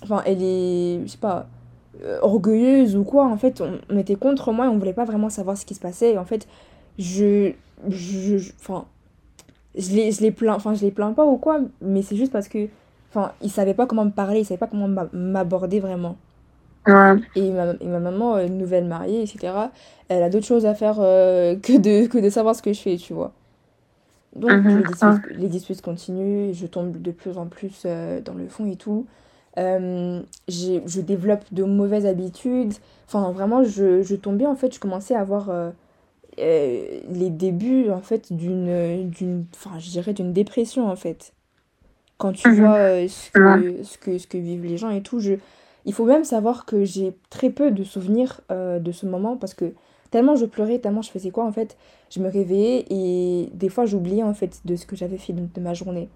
enfin 0.04 0.22
elle 0.26 0.42
est, 0.42 1.02
je 1.04 1.08
sais 1.08 1.18
pas, 1.18 1.48
euh, 2.04 2.20
orgueilleuse 2.22 2.96
ou 2.96 3.04
quoi. 3.04 3.26
En 3.28 3.38
fait, 3.38 3.62
on, 3.62 3.98
était 3.98 4.16
contre 4.16 4.52
moi 4.54 4.66
et 4.66 4.70
on 4.70 4.78
voulait 4.78 4.94
pas 4.94 5.06
vraiment 5.06 5.30
savoir 5.30 5.58
ce 5.58 5.66
qui 5.66 5.76
se 5.76 5.80
passait. 5.80 6.18
En 6.18 6.26
fait, 6.26 6.48
je, 6.98 7.54
je- 7.90 8.52
enfin, 8.60 8.86
je 9.78 9.92
les, 9.96 10.12
je 10.12 10.22
les 10.22 10.32
plains, 10.32 10.56
enfin 10.56 10.74
je 10.76 10.82
les 10.84 10.92
plains 10.92 11.14
pas 11.14 11.26
ou 11.26 11.38
quoi, 11.38 11.62
mais 11.82 12.02
c'est 12.02 12.16
juste 12.16 12.32
parce 12.32 12.48
que, 12.48 12.70
enfin, 13.10 13.34
ils 13.42 13.52
savaient 13.52 13.74
pas 13.74 13.88
comment 13.88 14.06
me 14.06 14.12
parler, 14.12 14.42
ils 14.42 14.46
savaient 14.46 14.58
pas 14.60 14.68
comment 14.68 14.88
m'a- 14.88 15.10
m'aborder 15.14 15.80
vraiment. 15.80 16.18
Ouais. 16.88 17.18
Et 17.36 17.52
ma, 17.52 17.74
et 17.80 17.88
ma 17.88 18.00
maman, 18.00 18.36
euh, 18.38 18.48
nouvelle 18.48 18.86
mariée, 18.86 19.22
etc., 19.24 19.72
elle 20.10 20.24
a 20.24 20.30
d'autres 20.30 20.46
choses 20.46 20.66
à 20.66 20.74
faire 20.74 20.98
euh, 21.00 21.56
que, 21.62 21.78
de, 21.78 22.08
que 22.08 22.18
de 22.18 22.30
savoir 22.30 22.56
ce 22.56 22.62
que 22.62 22.74
je 22.74 22.80
fais, 22.82 22.98
tu 22.98 23.14
vois. 23.14 23.34
Donc 24.36 24.62
Mhm. 24.64 24.76
les 24.76 24.84
disputes, 24.84 25.26
les 25.32 25.48
disputes 25.48 25.82
continuent, 25.82 26.54
je 26.54 26.68
tombe 26.68 27.02
de 27.02 27.12
plus 27.12 27.38
en 27.38 27.48
plus 27.48 27.84
euh, 27.86 28.22
dans 28.22 28.34
le 28.34 28.48
fond 28.48 28.66
et 28.70 28.76
tout. 28.76 29.08
Euh, 29.58 30.22
je 30.48 31.02
développe 31.02 31.44
de 31.52 31.64
mauvaises 31.64 32.06
habitudes. 32.06 32.74
Enfin, 33.08 33.32
vraiment, 33.32 33.64
je, 33.64 34.04
je 34.04 34.16
tombais, 34.16 34.46
en 34.46 34.56
fait, 34.56 34.74
je 34.74 34.80
commençais 34.80 35.16
à 35.16 35.22
avoir 35.22 35.50
euh, 36.40 37.00
les 37.12 37.30
débuts, 37.30 37.90
en 37.90 38.02
fait, 38.02 38.32
d'une, 38.34 39.10
d'une, 39.10 39.46
enfin, 39.56 39.80
je 39.80 39.90
dirais 39.90 40.14
d'une 40.14 40.34
dépression, 40.34 40.88
en 40.90 40.96
fait. 40.96 41.34
Quand 42.18 42.34
tu 42.34 42.48
Mhm. 42.50 42.56
vois 42.60 42.76
euh, 42.78 43.08
ce 43.08 43.30
que, 43.32 43.84
ce 43.84 43.98
que, 43.98 44.18
ce 44.18 44.28
que 44.28 44.38
vivent 44.38 44.66
les 44.66 44.78
gens 44.78 44.90
et 44.90 45.02
tout, 45.04 45.20
je, 45.20 45.34
il 45.86 45.94
faut 45.94 46.06
même 46.06 46.24
savoir 46.24 46.66
que 46.66 46.84
j'ai 46.84 47.14
très 47.30 47.50
peu 47.52 47.70
de 47.72 47.84
souvenirs 47.84 48.42
euh, 48.52 48.80
de 48.80 48.92
ce 48.92 49.06
moment 49.06 49.38
parce 49.38 49.54
que 49.54 49.74
tellement 50.10 50.36
je 50.36 50.46
pleurais, 50.46 50.80
tellement 50.80 51.04
je 51.04 51.12
faisais 51.12 51.30
quoi 51.32 51.46
en 51.46 51.52
fait, 51.52 51.78
je 52.10 52.20
me 52.20 52.30
réveillais 52.30 52.86
et 52.90 53.50
des 53.54 53.70
fois 53.70 53.86
j'oubliais 53.86 54.24
en 54.24 54.34
fait 54.34 54.62
de 54.66 54.76
ce 54.76 54.86
que 54.88 54.96
j'avais 54.96 55.18
fait 55.18 55.34
de, 55.34 55.44
de 55.54 55.62
ma 55.62 55.74
journée. 55.76 56.10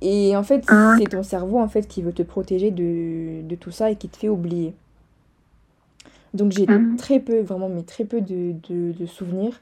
Et 0.00 0.36
en 0.36 0.44
fait, 0.44 0.64
Ah. 0.68 0.94
c'est 0.98 1.08
ton 1.08 1.22
cerveau 1.24 1.58
en 1.58 1.68
fait 1.68 1.88
qui 1.88 2.02
veut 2.02 2.12
te 2.12 2.22
protéger 2.22 2.70
de, 2.70 3.42
de 3.42 3.54
tout 3.56 3.72
ça 3.72 3.90
et 3.90 3.96
qui 3.96 4.08
te 4.08 4.16
fait 4.16 4.28
oublier. 4.28 4.72
Donc 6.34 6.52
j'ai 6.52 6.66
Mhm. 6.66 6.96
très 6.96 7.20
peu, 7.20 7.40
vraiment, 7.40 7.68
mais 7.68 7.82
très 7.82 8.04
peu 8.04 8.20
de, 8.20 8.54
de, 8.68 8.92
de 8.92 9.06
souvenirs. 9.06 9.60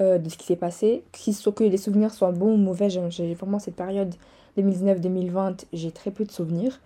euh, 0.00 0.18
de 0.18 0.28
ce 0.30 0.38
qui 0.38 0.46
s'est 0.46 0.56
passé, 0.56 1.04
que 1.12 1.64
les 1.64 1.76
souvenirs 1.76 2.12
soient 2.12 2.32
bons 2.32 2.54
ou 2.54 2.56
mauvais. 2.56 2.88
J'ai 2.88 3.34
vraiment 3.34 3.58
cette 3.58 3.76
période 3.76 4.14
2019-2020, 4.56 5.66
j'ai 5.72 5.90
très 5.92 6.10
peu 6.10 6.24
de 6.24 6.30
souvenirs. 6.32 6.80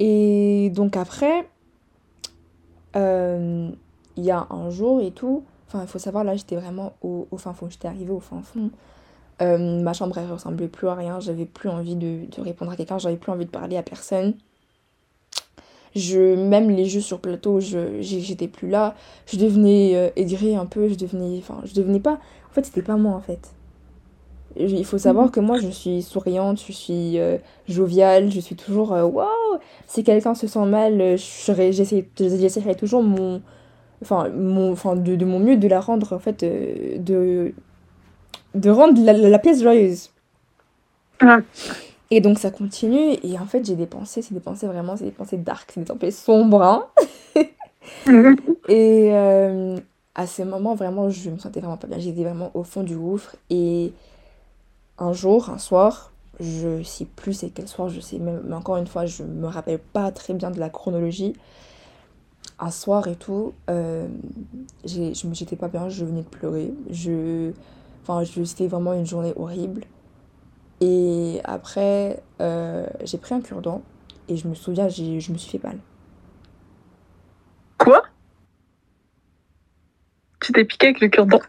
Et 0.00 0.70
donc 0.74 0.96
après, 0.96 1.46
euh, 2.96 3.70
il 4.16 4.24
y 4.24 4.30
a 4.30 4.46
un 4.50 4.70
jour 4.70 5.00
et 5.00 5.10
tout, 5.10 5.44
enfin 5.66 5.82
il 5.82 5.88
faut 5.88 5.98
savoir, 5.98 6.24
là 6.24 6.36
j'étais 6.36 6.56
vraiment 6.56 6.94
au, 7.02 7.26
fin 7.36 7.52
fond, 7.52 7.68
j'étais 7.70 7.88
arrivée 7.88 8.12
au 8.12 8.20
fin 8.20 8.42
fond. 8.42 8.70
Euh, 9.42 9.82
ma 9.82 9.92
chambre 9.92 10.16
elle 10.18 10.30
ressemblait 10.30 10.68
plus 10.68 10.88
à 10.88 10.94
rien, 10.94 11.20
j'avais 11.20 11.46
plus 11.46 11.68
envie 11.68 11.96
de, 11.96 12.26
de 12.34 12.40
répondre 12.40 12.70
à 12.72 12.76
quelqu'un, 12.76 12.98
j'avais 12.98 13.16
plus 13.16 13.32
envie 13.32 13.46
de 13.46 13.50
parler 13.50 13.76
à 13.76 13.82
personne. 13.82 14.34
Je, 15.94 16.34
même 16.34 16.70
les 16.70 16.86
jeux 16.86 17.00
sur 17.00 17.20
plateau, 17.20 17.60
je, 17.60 18.00
j'étais 18.00 18.48
plus 18.48 18.68
là. 18.68 18.94
Je 19.26 19.36
devenais 19.36 19.92
euh, 19.94 20.10
aigrie 20.16 20.56
un 20.56 20.66
peu, 20.66 20.88
je 20.88 20.96
devenais, 20.96 21.38
enfin, 21.38 21.60
je 21.64 21.74
devenais 21.74 22.00
pas. 22.00 22.18
En 22.50 22.52
fait, 22.52 22.64
c'était 22.64 22.82
pas 22.82 22.96
moi 22.96 23.12
en 23.12 23.20
fait. 23.20 23.52
Il 24.56 24.84
faut 24.84 24.98
savoir 24.98 25.32
que 25.32 25.40
moi, 25.40 25.58
je 25.58 25.68
suis 25.68 26.02
souriante, 26.02 26.62
je 26.64 26.72
suis 26.72 27.18
euh, 27.18 27.38
joviale, 27.68 28.30
je 28.30 28.38
suis 28.38 28.54
toujours 28.54 28.92
euh, 28.92 29.02
waouh. 29.02 29.28
Si 29.86 30.04
quelqu'un 30.04 30.34
se 30.34 30.46
sent 30.46 30.64
mal, 30.66 31.16
j'essaierai 31.16 32.74
toujours 32.76 33.02
mon, 33.02 33.42
enfin, 34.02 34.28
mon, 34.30 34.70
enfin, 34.72 34.94
de, 34.94 35.16
de, 35.16 35.24
mon 35.24 35.40
mieux 35.40 35.56
de 35.56 35.66
la 35.66 35.80
rendre 35.80 36.12
en 36.12 36.20
fait, 36.20 36.44
de, 36.44 37.52
de 38.54 38.70
rendre 38.70 39.04
la, 39.04 39.12
la 39.12 39.38
pièce 39.40 39.62
joyeuse. 39.62 40.10
Et 42.10 42.20
donc 42.20 42.38
ça 42.38 42.50
continue, 42.50 43.16
et 43.22 43.38
en 43.38 43.46
fait 43.46 43.64
j'ai 43.64 43.76
des 43.76 43.86
pensées, 43.86 44.22
c'est 44.22 44.34
des 44.34 44.40
pensées 44.40 44.66
vraiment, 44.66 44.96
c'est 44.96 45.04
des 45.04 45.10
pensées 45.10 45.38
dark, 45.38 45.70
c'est 45.72 45.80
des 45.80 45.86
pensées 45.86 46.10
sombres. 46.10 46.62
Hein. 46.62 46.86
et 48.68 49.08
euh, 49.12 49.78
à 50.14 50.26
ce 50.26 50.42
moment, 50.42 50.74
vraiment, 50.74 51.10
je 51.10 51.30
me 51.30 51.38
sentais 51.38 51.60
vraiment 51.60 51.76
pas 51.76 51.88
bien. 51.88 51.98
J'étais 51.98 52.22
vraiment 52.22 52.50
au 52.54 52.62
fond 52.62 52.82
du 52.82 52.96
gouffre. 52.96 53.36
Et 53.50 53.92
un 54.98 55.12
jour, 55.12 55.50
un 55.50 55.58
soir, 55.58 56.12
je 56.40 56.82
sais 56.82 57.04
plus 57.04 57.32
c'est 57.32 57.50
quel 57.50 57.68
soir, 57.68 57.88
je 57.88 58.00
sais 58.00 58.18
même, 58.18 58.42
mais 58.46 58.54
encore 58.54 58.76
une 58.76 58.86
fois, 58.86 59.06
je 59.06 59.24
me 59.24 59.46
rappelle 59.46 59.78
pas 59.78 60.10
très 60.12 60.34
bien 60.34 60.50
de 60.50 60.60
la 60.60 60.70
chronologie. 60.70 61.34
Un 62.60 62.70
soir 62.70 63.08
et 63.08 63.16
tout, 63.16 63.52
euh, 63.68 64.06
j'étais 64.84 65.56
pas 65.56 65.68
bien, 65.68 65.88
je 65.88 66.04
venais 66.04 66.22
de 66.22 66.28
pleurer. 66.28 66.72
Je, 66.90 67.50
enfin, 68.02 68.22
c'était 68.44 68.68
vraiment 68.68 68.92
une 68.92 69.06
journée 69.06 69.32
horrible. 69.36 69.84
Et 70.80 71.40
après, 71.44 72.22
euh, 72.40 72.86
j'ai 73.02 73.18
pris 73.18 73.34
un 73.34 73.40
cure-dent 73.40 73.82
et 74.28 74.36
je 74.36 74.48
me 74.48 74.54
souviens, 74.54 74.88
je 74.88 75.32
me 75.32 75.38
suis 75.38 75.50
fait 75.58 75.62
mal. 75.62 75.78
Quoi? 77.78 78.02
Tu 80.40 80.52
t'es 80.52 80.64
piqué 80.64 80.88
avec 80.88 81.00
le 81.00 81.08
cure-dent? 81.08 81.40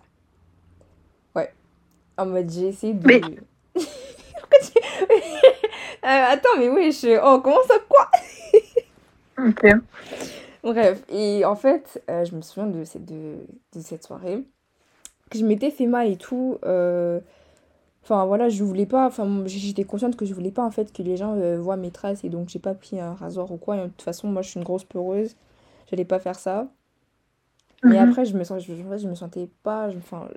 Ouais. 1.35 1.53
En 2.17 2.25
mode, 2.25 2.49
j'ai 2.49 2.67
essayé 2.67 2.93
de. 2.93 3.07
Mais... 3.07 3.21
Euh, 6.03 6.07
attends, 6.07 6.57
mais 6.59 6.69
oui, 6.69 6.91
je. 6.91 7.19
Oh, 7.19 7.41
comment 7.41 7.63
ça, 7.67 7.75
quoi? 7.89 8.11
Ok. 9.39 9.65
Bref, 10.61 11.03
et 11.09 11.43
en 11.45 11.55
fait, 11.55 12.03
euh, 12.09 12.23
je 12.25 12.35
me 12.35 12.41
souviens 12.41 12.67
de 12.67 12.83
cette, 12.83 13.05
de, 13.05 13.37
de 13.73 13.79
cette 13.79 14.03
soirée. 14.03 14.43
Que 15.31 15.39
je 15.39 15.45
m'étais 15.45 15.71
fait 15.71 15.87
mal 15.87 16.07
et 16.11 16.17
tout. 16.17 16.59
Euh, 16.63 17.19
Enfin 18.05 18.23
voilà, 18.25 18.49
je 18.49 18.63
voulais 18.63 18.85
pas, 18.85 19.07
enfin 19.07 19.43
j'étais 19.47 19.83
consciente 19.83 20.15
que 20.15 20.25
je 20.25 20.33
voulais 20.35 20.51
pas 20.51 20.63
en 20.63 20.69
fait 20.69 20.93
que 20.93 21.01
les 21.01 21.17
gens 21.17 21.35
euh, 21.37 21.59
voient 21.59 21.75
mes 21.75 21.89
traces 21.89 22.23
et 22.23 22.29
donc 22.29 22.49
j'ai 22.49 22.59
pas 22.59 22.75
pris 22.75 22.99
un 22.99 23.15
rasoir 23.15 23.51
ou 23.51 23.57
quoi. 23.57 23.77
de 23.77 23.87
toute 23.87 24.03
façon, 24.03 24.27
moi 24.27 24.43
je 24.43 24.49
suis 24.49 24.59
une 24.59 24.63
grosse 24.63 24.83
peureuse, 24.83 25.35
j'allais 25.89 26.05
pas 26.05 26.19
faire 26.19 26.37
ça. 26.37 26.67
Mais 27.83 27.99
mhm. 27.99 28.09
après, 28.09 28.25
je 28.25 28.35
me, 28.35 28.43
sens, 28.43 28.63
je, 28.63 28.73
je 28.73 29.07
me 29.07 29.15
sentais 29.15 29.49
pas. 29.63 29.89
Enfin, 29.97 30.27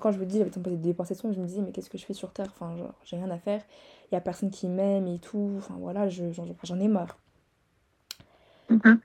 quand 0.00 0.12
je 0.12 0.18
vous 0.18 0.26
dis, 0.26 0.38
j'avais 0.38 0.76
des 0.76 0.92
pensées 0.92 1.14
de 1.14 1.20
je 1.20 1.40
me 1.40 1.46
disais, 1.46 1.62
mais 1.62 1.72
qu'est-ce 1.72 1.88
que 1.88 1.96
je 1.96 2.04
fais 2.04 2.12
sur 2.12 2.32
Terre? 2.32 2.48
Enfin, 2.48 2.76
genre, 2.76 2.92
j'ai 3.04 3.16
rien 3.16 3.30
à 3.30 3.38
faire. 3.38 3.62
Il 4.10 4.14
y 4.14 4.18
a 4.18 4.20
personne 4.20 4.50
qui 4.50 4.68
m'aime 4.68 5.06
et 5.06 5.18
tout. 5.18 5.54
Enfin, 5.56 5.76
voilà, 5.78 6.08
j'en 6.08 6.80
ai 6.80 6.88
marre. 6.88 7.18
Mhm. 8.68 9.00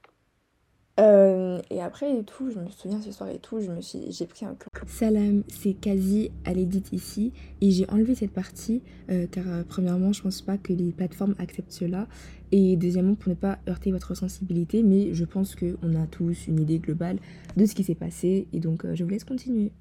Euh, 1.00 1.62
et 1.70 1.82
après 1.82 2.18
et 2.18 2.24
tout, 2.24 2.52
je 2.52 2.60
me 2.60 2.70
souviens 2.70 3.02
ce 3.02 3.12
soir 3.12 3.30
et 3.30 3.40
tout, 3.40 3.60
je 3.60 3.72
me 3.72 3.82
suis, 3.82 4.12
j'ai 4.12 4.28
pris 4.28 4.46
un. 4.46 4.56
Salam, 4.88 5.44
c'est 5.48 5.74
quasi 5.74 6.32
à 6.46 6.54
l'édit 6.54 6.84
ici 6.92 7.32
et 7.62 7.72
j'ai 7.72 7.90
enlevé 7.90 8.16
cette 8.16 8.32
partie 8.32 8.82
euh, 9.10 9.28
car 9.32 9.48
euh, 9.48 9.64
premièrement 9.68 10.12
je 10.12 10.22
pense 10.22 10.42
pas 10.42 10.58
que 10.58 10.74
les 10.74 10.92
plateformes 10.92 11.36
acceptent 11.40 11.72
cela 11.72 12.08
et 12.52 12.76
deuxièmement 12.76 13.16
pour 13.16 13.30
ne 13.30 13.36
pas 13.36 13.60
heurter 13.70 13.92
votre 13.92 14.14
sensibilité 14.14 14.84
mais 14.84 15.14
je 15.14 15.24
pense 15.24 15.56
qu'on 15.56 15.96
a 15.96 16.08
tous 16.08 16.48
une 16.48 16.60
idée 16.60 16.80
globale 16.80 17.18
de 17.56 17.66
ce 17.66 17.76
qui 17.76 17.84
s'est 17.84 17.96
passé 17.96 18.48
et 18.52 18.60
donc 18.60 18.86
je 18.94 19.04
vous 19.04 19.10
laisse 19.10 19.24
continuer. 19.24 19.72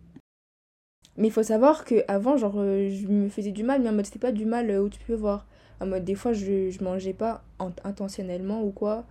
Mais 1.17 1.29
il 1.29 1.33
faut 1.33 1.43
savoir 1.43 1.85
que 1.85 2.05
avant 2.09 2.37
genre 2.37 2.55
je 2.57 3.07
me 3.09 3.29
faisais 3.29 3.53
du 3.53 3.65
mal 3.65 3.83
mais 3.83 3.89
en 3.89 3.93
mode 3.93 4.07
c'était 4.07 4.19
pas 4.19 4.33
du 4.33 4.47
mal 4.47 4.71
où 4.81 4.89
tu 4.89 5.01
peux 5.07 5.15
voir. 5.15 5.47
En 5.81 5.87
mode 5.87 6.05
des 6.05 6.15
fois 6.15 6.33
je, 6.33 6.71
je 6.71 6.85
mangeais 6.85 7.13
pas 7.13 7.45
intentionnellement 7.85 8.63
ou 8.63 8.71
quoi 8.71 9.05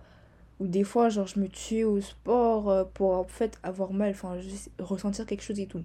ou 0.62 0.68
des 0.68 0.84
fois, 0.84 1.08
genre, 1.08 1.26
je 1.26 1.40
me 1.40 1.48
tuais 1.48 1.82
au 1.82 2.00
sport 2.00 2.70
euh, 2.70 2.84
pour 2.94 3.14
en 3.14 3.24
fait 3.24 3.58
avoir 3.64 3.92
mal, 3.92 4.12
enfin, 4.12 4.36
ressentir 4.78 5.26
quelque 5.26 5.42
chose 5.42 5.58
et 5.58 5.66
tout. 5.66 5.82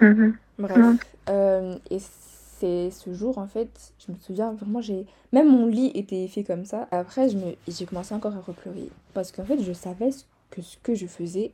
Mhm. 0.00 0.36
Bref. 0.58 0.98
Euh, 1.30 1.76
et 1.90 1.98
c'est 2.00 2.90
ce 2.90 3.14
jour, 3.14 3.38
en 3.38 3.46
fait, 3.46 3.92
je 4.04 4.10
me 4.10 4.18
souviens 4.18 4.52
vraiment, 4.52 4.80
j'ai. 4.80 5.06
Même 5.32 5.48
mon 5.48 5.66
lit 5.66 5.92
était 5.94 6.26
fait 6.26 6.42
comme 6.42 6.64
ça. 6.64 6.88
Après, 6.90 7.28
je 7.28 7.36
me... 7.36 7.54
j'ai 7.68 7.86
commencé 7.86 8.12
encore 8.14 8.34
à 8.34 8.40
repleurer. 8.40 8.88
Parce 9.12 9.30
qu'en 9.30 9.44
fait, 9.44 9.62
je 9.62 9.72
savais 9.72 10.10
que 10.50 10.60
ce 10.60 10.76
que 10.78 10.96
je 10.96 11.06
faisais, 11.06 11.52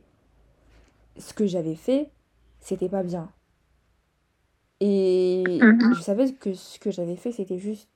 ce 1.17 1.31
que 1.35 1.45
j'avais 1.45 1.75
fait, 1.75 2.09
c'était 2.59 2.89
pas 2.89 3.03
bien. 3.03 3.29
Et 4.79 5.43
mhm. 5.61 5.93
je 5.93 6.01
savais 6.01 6.31
que 6.33 6.55
ce 6.55 6.79
que 6.79 6.89
j'avais 6.89 7.17
fait, 7.17 7.31
c'était 7.31 7.59
juste 7.59 7.87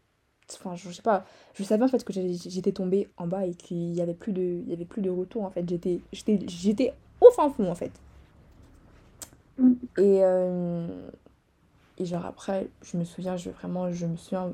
enfin 0.54 0.75
je 0.75 0.90
sais 0.92 1.02
pas. 1.02 1.25
Je 1.54 1.64
savais 1.64 1.84
en 1.84 1.88
fait 1.88 2.04
que 2.04 2.14
j'étais 2.14 2.72
tombée 2.72 3.10
en 3.18 3.28
bas 3.28 3.46
et 3.46 3.54
qu'il 3.54 3.94
y 3.94 4.02
avait 4.02 4.14
plus 4.14 4.34
de 4.34 4.42
il 4.42 4.70
y 4.70 4.74
avait 4.74 4.86
plus 4.86 5.02
de 5.02 5.10
retour 5.10 5.44
en 5.44 5.50
fait. 5.50 5.68
J'étais 5.68 6.00
j'étais 6.14 6.40
j'étais 6.48 6.94
au 7.22 7.32
fin 7.32 7.50
fond 7.50 7.70
en 7.70 7.75
fait. 7.75 7.92
Mm. 9.58 9.74
et 9.98 10.20
euh, 10.24 11.10
et 11.98 12.06
genre 12.06 12.25
après 12.25 12.68
je 12.84 12.98
me 12.98 13.06
souviens 13.06 13.38
je 13.38 13.50
vraiment 13.50 13.92
je 13.92 14.06
me 14.06 14.18
souviens 14.18 14.54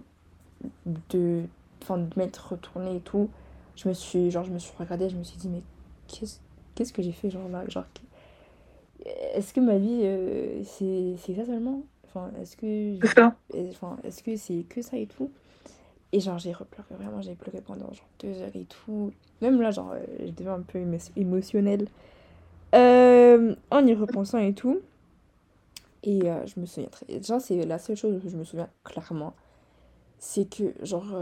de 1.09 1.43
enfin 1.81 1.97
de 1.97 2.07
m'être 2.15 2.51
retournée 2.51 2.97
et 2.97 3.01
tout. 3.01 3.29
Je 3.75 3.89
me 3.89 3.93
suis 3.93 4.31
genre 4.31 4.43
je 4.43 4.51
me 4.51 4.59
suis 4.59 4.73
regardée 4.77 5.09
je 5.09 5.17
me 5.17 5.23
suis 5.23 5.37
dit 5.37 5.49
mais 5.49 5.63
qu'est-ce 6.07 6.39
qu'est-ce 6.75 6.93
que 6.93 7.01
j'ai 7.01 7.11
fait 7.11 7.29
genre 7.29 7.49
là 7.49 7.67
genre 7.67 7.85
est-ce 9.33 9.53
que 9.53 9.59
ma 9.59 9.77
vie 9.77 10.01
euh, 10.03 10.63
c'est 10.63 11.15
c'est 11.17 11.35
ça 11.35 11.45
seulement? 11.45 11.81
Enfin 12.07 12.31
est-ce 12.41 12.55
que 12.55 12.97
enfin 13.71 13.97
est-ce 14.03 14.21
que 14.21 14.35
c'est 14.35 14.63
que 14.69 14.81
ça 14.81 14.97
et 14.97 15.07
tout? 15.07 15.31
Et 16.13 16.19
genre, 16.19 16.37
j'ai 16.37 16.51
repleuré, 16.51 16.93
vraiment, 16.95 17.21
j'ai 17.21 17.35
pleuré 17.35 17.61
pendant 17.61 17.91
genre 17.93 18.09
deux 18.19 18.41
heures 18.41 18.55
et 18.55 18.65
tout. 18.65 19.13
Même 19.41 19.61
là, 19.61 19.71
genre, 19.71 19.91
euh, 19.93 20.05
j'étais 20.19 20.45
un 20.47 20.61
peu 20.61 20.83
émotionnelle 21.15 21.87
euh, 22.75 23.55
en 23.69 23.85
y 23.85 23.93
repensant 23.93 24.39
et 24.39 24.53
tout. 24.53 24.81
Et 26.03 26.29
euh, 26.29 26.45
je 26.47 26.59
me 26.59 26.65
souviens 26.65 26.89
très. 26.89 27.21
Genre, 27.23 27.39
c'est 27.39 27.65
la 27.65 27.79
seule 27.79 27.95
chose 27.95 28.21
que 28.21 28.27
je 28.27 28.35
me 28.35 28.43
souviens 28.43 28.69
clairement. 28.83 29.33
C'est 30.19 30.49
que, 30.49 30.73
genre, 30.83 31.15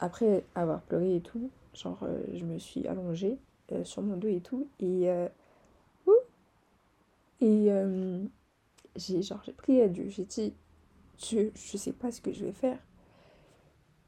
après 0.00 0.44
avoir 0.54 0.82
pleuré 0.82 1.16
et 1.16 1.20
tout, 1.20 1.50
genre, 1.72 2.06
je 2.34 2.44
me 2.44 2.58
suis 2.58 2.86
allongée 2.86 3.38
sur 3.84 4.02
mon 4.02 4.16
dos 4.16 4.28
et 4.28 4.40
tout. 4.40 4.68
Et. 4.80 5.08
et 7.40 7.70
j'ai 8.96 9.22
genre, 9.22 9.42
j'ai 9.46 9.52
prié 9.52 9.82
à 9.82 9.88
Dieu. 9.88 10.08
J'ai 10.08 10.24
dit, 10.24 10.52
je, 11.18 11.48
je 11.54 11.76
sais 11.76 11.92
pas 11.92 12.10
ce 12.10 12.20
que 12.20 12.32
je 12.32 12.44
vais 12.44 12.52
faire 12.52 12.78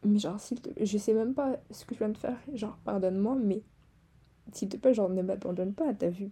mais 0.07 0.19
genre, 0.19 0.41
s'il 0.41 0.61
te... 0.61 0.71
je 0.85 0.99
sais 0.99 1.13
même 1.15 1.35
pas 1.35 1.59
ce 1.71 1.85
que 1.85 1.95
je 1.95 1.99
viens 2.01 2.09
de 2.09 2.19
faire. 2.19 2.39
Genre, 2.55 2.79
pardonne-moi, 2.85 3.37
mais 3.37 3.63
s'il 4.53 4.69
te 4.69 4.77
plaît, 4.77 4.95
genre, 4.95 5.09
ne 5.11 5.23
m'abandonne 5.23 5.75
pas, 5.75 5.93
t'as 5.95 6.09
vu. 6.09 6.31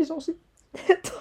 Et 0.00 0.04
genre, 0.04 0.20
j'ai... 0.20 0.36
Attends. 0.88 1.14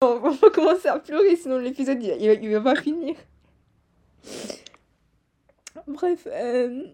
On 0.00 0.30
va 0.30 0.50
commencer 0.50 0.88
à 0.88 0.98
pleurer, 0.98 1.36
sinon 1.36 1.58
l'épisode, 1.58 2.02
il, 2.02 2.50
va 2.50 2.60
pas 2.60 2.76
finir. 2.76 3.16
Bref, 5.86 6.26
euh... 6.30 6.86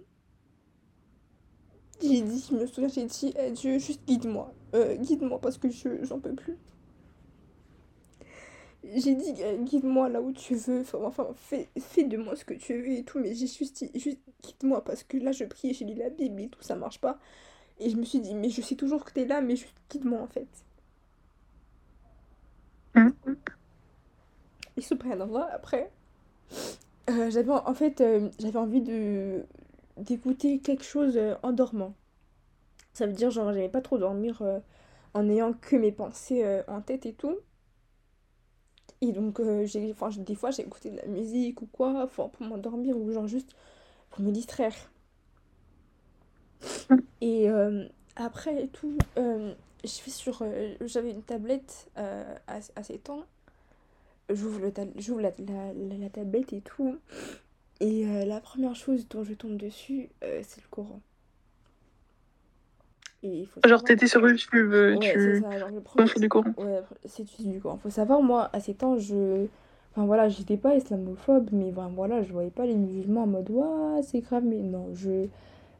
j'ai 2.00 2.22
dit, 2.22 2.44
je 2.48 2.54
me 2.54 2.66
souviens, 2.66 2.88
j'ai 2.88 3.04
dit, 3.06 3.34
Dieu, 3.52 3.78
juste 3.78 4.04
guide-moi. 4.06 4.54
Euh, 4.74 4.96
guide-moi 4.96 5.40
parce 5.40 5.58
que 5.58 5.68
je 5.68 6.04
j'en 6.04 6.20
peux 6.20 6.34
plus 6.34 6.56
j'ai 8.84 9.14
dit 9.14 9.34
guide-moi 9.64 10.08
là 10.08 10.20
où 10.20 10.32
tu 10.32 10.54
veux, 10.54 10.84
enfin 10.94 11.28
fais, 11.34 11.68
fais 11.78 12.04
de 12.04 12.16
moi 12.16 12.36
ce 12.36 12.44
que 12.44 12.54
tu 12.54 12.74
veux 12.74 12.92
et 12.92 13.04
tout, 13.04 13.18
mais 13.18 13.34
j'ai 13.34 13.46
juste 13.46 13.76
dit 13.76 13.90
juste 13.94 14.18
guide-moi 14.42 14.84
parce 14.84 15.02
que 15.04 15.16
là 15.18 15.32
je 15.32 15.44
prie, 15.44 15.74
j'ai 15.74 15.84
lu 15.84 15.94
la 15.94 16.10
Bible 16.10 16.40
et 16.40 16.48
tout, 16.48 16.62
ça 16.62 16.76
marche 16.76 17.00
pas. 17.00 17.18
Et 17.78 17.90
je 17.90 17.96
me 17.96 18.04
suis 18.04 18.20
dit 18.20 18.34
mais 18.34 18.50
je 18.50 18.62
sais 18.62 18.76
toujours 18.76 19.04
que 19.04 19.12
t'es 19.12 19.26
là, 19.26 19.40
mais 19.40 19.56
juste 19.56 19.76
guide-moi 19.90 20.20
en 20.20 20.26
fait. 20.26 20.48
Mmh. 22.94 23.10
Et 24.76 24.80
subhanallah, 24.80 25.48
après, 25.52 25.90
euh, 27.10 27.30
j'avais 27.30 27.52
en 27.52 27.74
fait 27.74 28.00
euh, 28.00 28.28
j'avais 28.38 28.58
envie 28.58 28.82
de 28.82 29.44
d'écouter 30.00 30.58
quelque 30.60 30.84
chose 30.84 31.16
euh, 31.16 31.34
en 31.42 31.52
dormant. 31.52 31.94
Ça 32.92 33.06
veut 33.06 33.12
dire, 33.12 33.30
genre, 33.30 33.52
j'aimais 33.52 33.68
pas 33.68 33.80
trop 33.80 33.98
dormir 33.98 34.42
euh, 34.42 34.58
en 35.14 35.28
ayant 35.28 35.52
que 35.52 35.76
mes 35.76 35.92
pensées 35.92 36.44
euh, 36.44 36.62
en 36.68 36.80
tête 36.80 37.06
et 37.06 37.12
tout. 37.12 37.36
Et 39.02 39.12
donc, 39.12 39.40
euh, 39.40 39.64
j'ai, 39.66 39.86
des 40.18 40.34
fois, 40.34 40.50
j'ai 40.50 40.62
écouté 40.62 40.90
de 40.90 40.96
la 40.96 41.06
musique 41.06 41.62
ou 41.62 41.66
quoi, 41.66 42.06
pour 42.08 42.30
m'endormir 42.40 42.96
ou 42.96 43.10
genre 43.12 43.26
juste 43.26 43.54
pour 44.10 44.20
me 44.20 44.30
distraire. 44.30 44.74
Et 47.20 47.48
après 48.16 48.64
et 48.64 48.68
tout, 48.68 48.96
je 49.16 49.54
suis 49.84 50.10
sur. 50.10 50.44
j'avais 50.82 51.10
une 51.10 51.22
tablette 51.22 51.90
à, 51.96 52.24
à 52.76 52.82
7 52.82 53.10
ans. 53.10 53.24
J'ouvre, 54.28 54.60
le 54.60 54.72
j'ouvre 54.96 55.20
la, 55.20 55.32
la, 55.38 55.72
la, 55.72 56.10
tablette 56.10 56.52
et 56.52 56.60
tout. 56.60 56.98
Et 57.80 58.04
la 58.26 58.40
première 58.40 58.74
chose 58.74 59.08
dont 59.08 59.24
je 59.24 59.34
tombe 59.34 59.56
dessus, 59.56 60.10
c'est 60.20 60.60
le 60.60 60.68
Coran. 60.70 61.00
Et 63.22 63.46
faut 63.46 63.60
genre, 63.68 63.84
t'étais 63.84 64.06
sur 64.06 64.26
YouTube, 64.26 64.72
ouais, 64.72 64.98
tu 64.98 65.40
ça, 65.42 65.58
genre, 65.58 65.68
le 65.68 66.20
du 66.20 66.28
Coran. 66.28 66.52
Ouais, 66.56 66.80
c'est 67.04 67.24
du 67.38 67.60
Coran. 67.60 67.78
Faut 67.82 67.90
savoir, 67.90 68.22
moi, 68.22 68.48
à 68.52 68.60
ces 68.60 68.74
temps, 68.74 68.98
je. 68.98 69.46
Enfin 69.92 70.06
voilà, 70.06 70.28
j'étais 70.28 70.56
pas 70.56 70.76
islamophobe, 70.76 71.48
mais 71.52 71.72
ben, 71.72 71.90
voilà, 71.94 72.22
je 72.22 72.32
voyais 72.32 72.50
pas 72.50 72.64
les 72.64 72.76
musulmans 72.76 73.24
en 73.24 73.26
mode, 73.26 73.50
waouh, 73.50 74.02
c'est 74.02 74.20
grave, 74.20 74.44
mais 74.44 74.56
non, 74.56 74.88
je. 74.94 75.26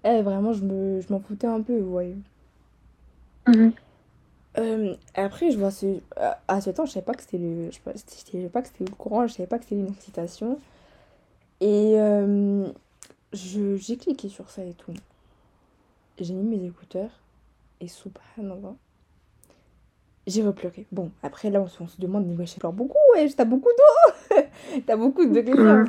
Eh, 0.04 0.22
vraiment, 0.22 0.52
je 0.52 0.64
me... 0.64 1.00
je 1.00 1.12
m'en 1.12 1.20
foutais 1.20 1.46
un 1.46 1.60
peu, 1.60 1.78
vous 1.78 1.90
voyez. 1.90 2.16
Euh, 4.58 4.94
après, 5.14 5.50
je 5.50 5.58
vois 5.58 5.70
ce... 5.70 6.00
à 6.48 6.60
ce 6.60 6.70
temps, 6.70 6.86
je 6.86 6.92
savais 6.92 7.04
pas 7.04 7.14
que 7.14 7.22
c'était 7.22 7.38
le, 7.38 7.70
je 7.70 7.78
savais 8.04 8.48
pas 8.48 8.62
que 8.62 8.68
c'était 8.68 8.84
le 8.84 8.90
Coran, 8.96 9.26
je 9.26 9.34
savais 9.34 9.46
pas 9.46 9.58
que 9.58 9.64
c'était 9.64 9.76
une 9.76 9.94
citation. 9.94 10.58
Et 11.60 11.94
euh, 12.00 12.66
je... 13.32 13.76
j'ai 13.76 13.96
cliqué 13.96 14.28
sur 14.28 14.50
ça 14.50 14.64
et 14.64 14.72
tout. 14.72 14.92
J'ai 16.18 16.34
mis 16.34 16.56
mes 16.56 16.66
écouteurs 16.66 17.10
et 17.80 17.88
subhanallah, 17.88 18.76
j'ai 20.26 20.42
repleuré. 20.42 20.86
Bon, 20.92 21.10
après 21.22 21.50
là, 21.50 21.60
on 21.60 21.88
se, 21.88 22.00
demande, 22.00 22.26
mais 22.26 22.34
wesh, 22.34 22.58
pleure 22.58 22.72
beaucoup, 22.72 22.98
wesh, 23.14 23.36
t'as 23.36 23.44
beaucoup 23.44 23.68
d'eau 23.68 24.36
T'as 24.86 24.96
beaucoup 24.96 25.26
de. 25.26 25.84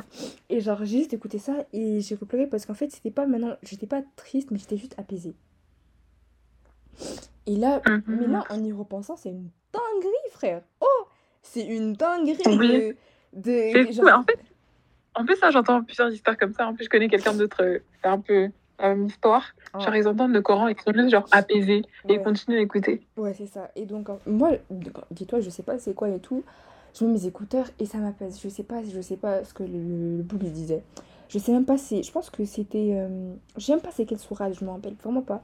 Et 0.48 0.60
genre, 0.60 0.84
j'ai 0.84 0.98
juste 0.98 1.12
écouté 1.12 1.38
ça 1.38 1.64
et 1.72 2.00
j'ai 2.00 2.14
repleuré 2.14 2.46
parce 2.46 2.66
qu'en 2.66 2.74
fait, 2.74 2.90
c'était 2.90 3.10
pas 3.10 3.26
maintenant, 3.26 3.56
j'étais 3.62 3.86
pas 3.86 4.02
triste, 4.16 4.50
mais 4.50 4.58
j'étais 4.58 4.76
juste 4.76 4.94
apaisée. 4.98 5.34
Et 7.46 7.56
là, 7.56 7.80
mhm. 7.86 8.02
mais 8.06 8.26
là, 8.26 8.44
en 8.50 8.62
y 8.62 8.72
repensant, 8.72 9.16
c'est 9.16 9.30
une 9.30 9.48
dinguerie, 9.72 10.30
frère. 10.30 10.62
Oh, 10.80 11.06
c'est 11.42 11.64
une 11.64 11.92
dinguerie 11.92 12.36
de. 12.36 12.96
de 13.34 14.12
en 14.12 14.22
fait, 14.22 14.38
en 15.14 15.24
plus, 15.24 15.36
ça, 15.36 15.50
j'entends 15.50 15.82
plusieurs 15.82 16.12
histoires 16.12 16.36
comme 16.38 16.54
ça. 16.54 16.66
En 16.66 16.74
plus, 16.74 16.84
je 16.84 16.90
connais 16.90 17.08
quelqu'un 17.08 17.34
d'autre, 17.34 17.62
euh, 17.62 17.78
un 18.02 18.18
peu 18.18 18.50
euh, 18.82 19.06
histoire. 19.06 19.54
Genre, 19.78 19.94
ils 19.94 20.08
entendent 20.08 20.32
le 20.32 20.42
Coran 20.42 20.68
et 20.68 20.72
ils 20.72 20.80
sont 20.80 20.92
juste 20.92 21.10
genre 21.10 21.26
apaisés 21.30 21.82
et 22.08 22.14
ils 22.14 22.22
continuent 22.22 22.58
d'écouter. 22.58 23.00
Ouais, 23.16 23.34
c'est 23.34 23.46
ça. 23.46 23.70
Et 23.76 23.86
donc, 23.86 24.08
moi, 24.26 24.50
dis-toi, 25.10 25.40
je 25.40 25.50
sais 25.50 25.62
pas 25.62 25.78
c'est 25.78 25.94
quoi 25.94 26.08
et 26.08 26.18
tout. 26.18 26.44
Je 26.98 27.04
mets 27.04 27.12
mes 27.12 27.26
écouteurs 27.26 27.66
et 27.78 27.86
ça 27.86 27.98
m'apaise. 27.98 28.38
Je 28.42 28.48
sais 28.48 28.64
pas, 28.64 28.82
je 28.82 29.00
sais 29.00 29.16
pas 29.16 29.44
ce 29.44 29.54
que 29.54 29.62
le, 29.62 30.18
le 30.18 30.50
disait. 30.50 30.82
Je 31.28 31.38
sais 31.38 31.52
même 31.52 31.64
pas 31.64 31.78
si. 31.78 32.02
Je 32.02 32.12
pense 32.12 32.28
que 32.28 32.44
c'était. 32.44 32.90
Euh... 32.92 33.32
Je 33.56 33.64
sais 33.64 33.76
pas 33.78 33.90
c'est 33.92 34.04
quelle 34.04 34.18
sourate, 34.18 34.52
je 34.58 34.64
m'en 34.64 34.74
rappelle 34.74 34.94
vraiment 35.02 35.22
pas. 35.22 35.42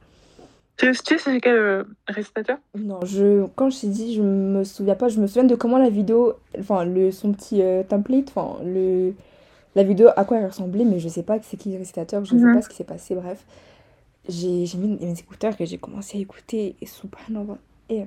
Tu 0.77 0.95
sais, 0.95 1.19
c'est 1.19 1.41
quel 1.41 1.57
euh, 1.57 1.85
récitateur? 2.07 2.59
Non, 2.77 3.01
je, 3.05 3.47
quand 3.57 3.71
je 3.71 3.81
t'ai 3.81 3.87
dit, 3.89 4.15
je 4.15 4.23
me 4.23 4.63
souviens 4.63 4.95
pas. 4.95 5.09
Je 5.09 5.21
me 5.21 5.27
souviens 5.27 5.45
de 5.45 5.55
comment 5.55 5.79
la 5.79 5.89
vidéo. 5.89 6.35
Enfin, 6.59 6.85
le, 6.85 7.11
son 7.11 7.33
petit 7.33 7.63
euh, 7.63 7.83
template. 7.83 8.29
Enfin, 8.29 8.63
le 8.65 9.15
la 9.75 9.83
vidéo 9.83 10.09
à 10.17 10.25
quoi 10.25 10.39
elle 10.39 10.47
ressemblait, 10.47 10.85
mais 10.85 10.99
je 10.99 11.09
sais 11.09 11.23
pas 11.23 11.39
c'est 11.43 11.57
qui 11.57 11.71
le 11.71 11.79
récitateur, 11.79 12.25
je 12.25 12.35
ne 12.35 12.41
sais 12.41 12.47
mhm. 12.47 12.55
pas 12.55 12.63
ce 12.63 12.69
qui 12.69 12.77
s'est 12.77 12.85
passé, 12.85 13.15
bref. 13.15 13.45
J'ai 14.29 14.67
mis 14.77 14.99
mes 15.01 15.19
écouteurs 15.19 15.57
que 15.57 15.65
j'ai 15.65 15.79
commencé 15.79 16.19
à 16.19 16.21
écouter 16.21 16.77
et 16.81 16.87
subhanallah. 16.87 17.57
Et 17.89 18.05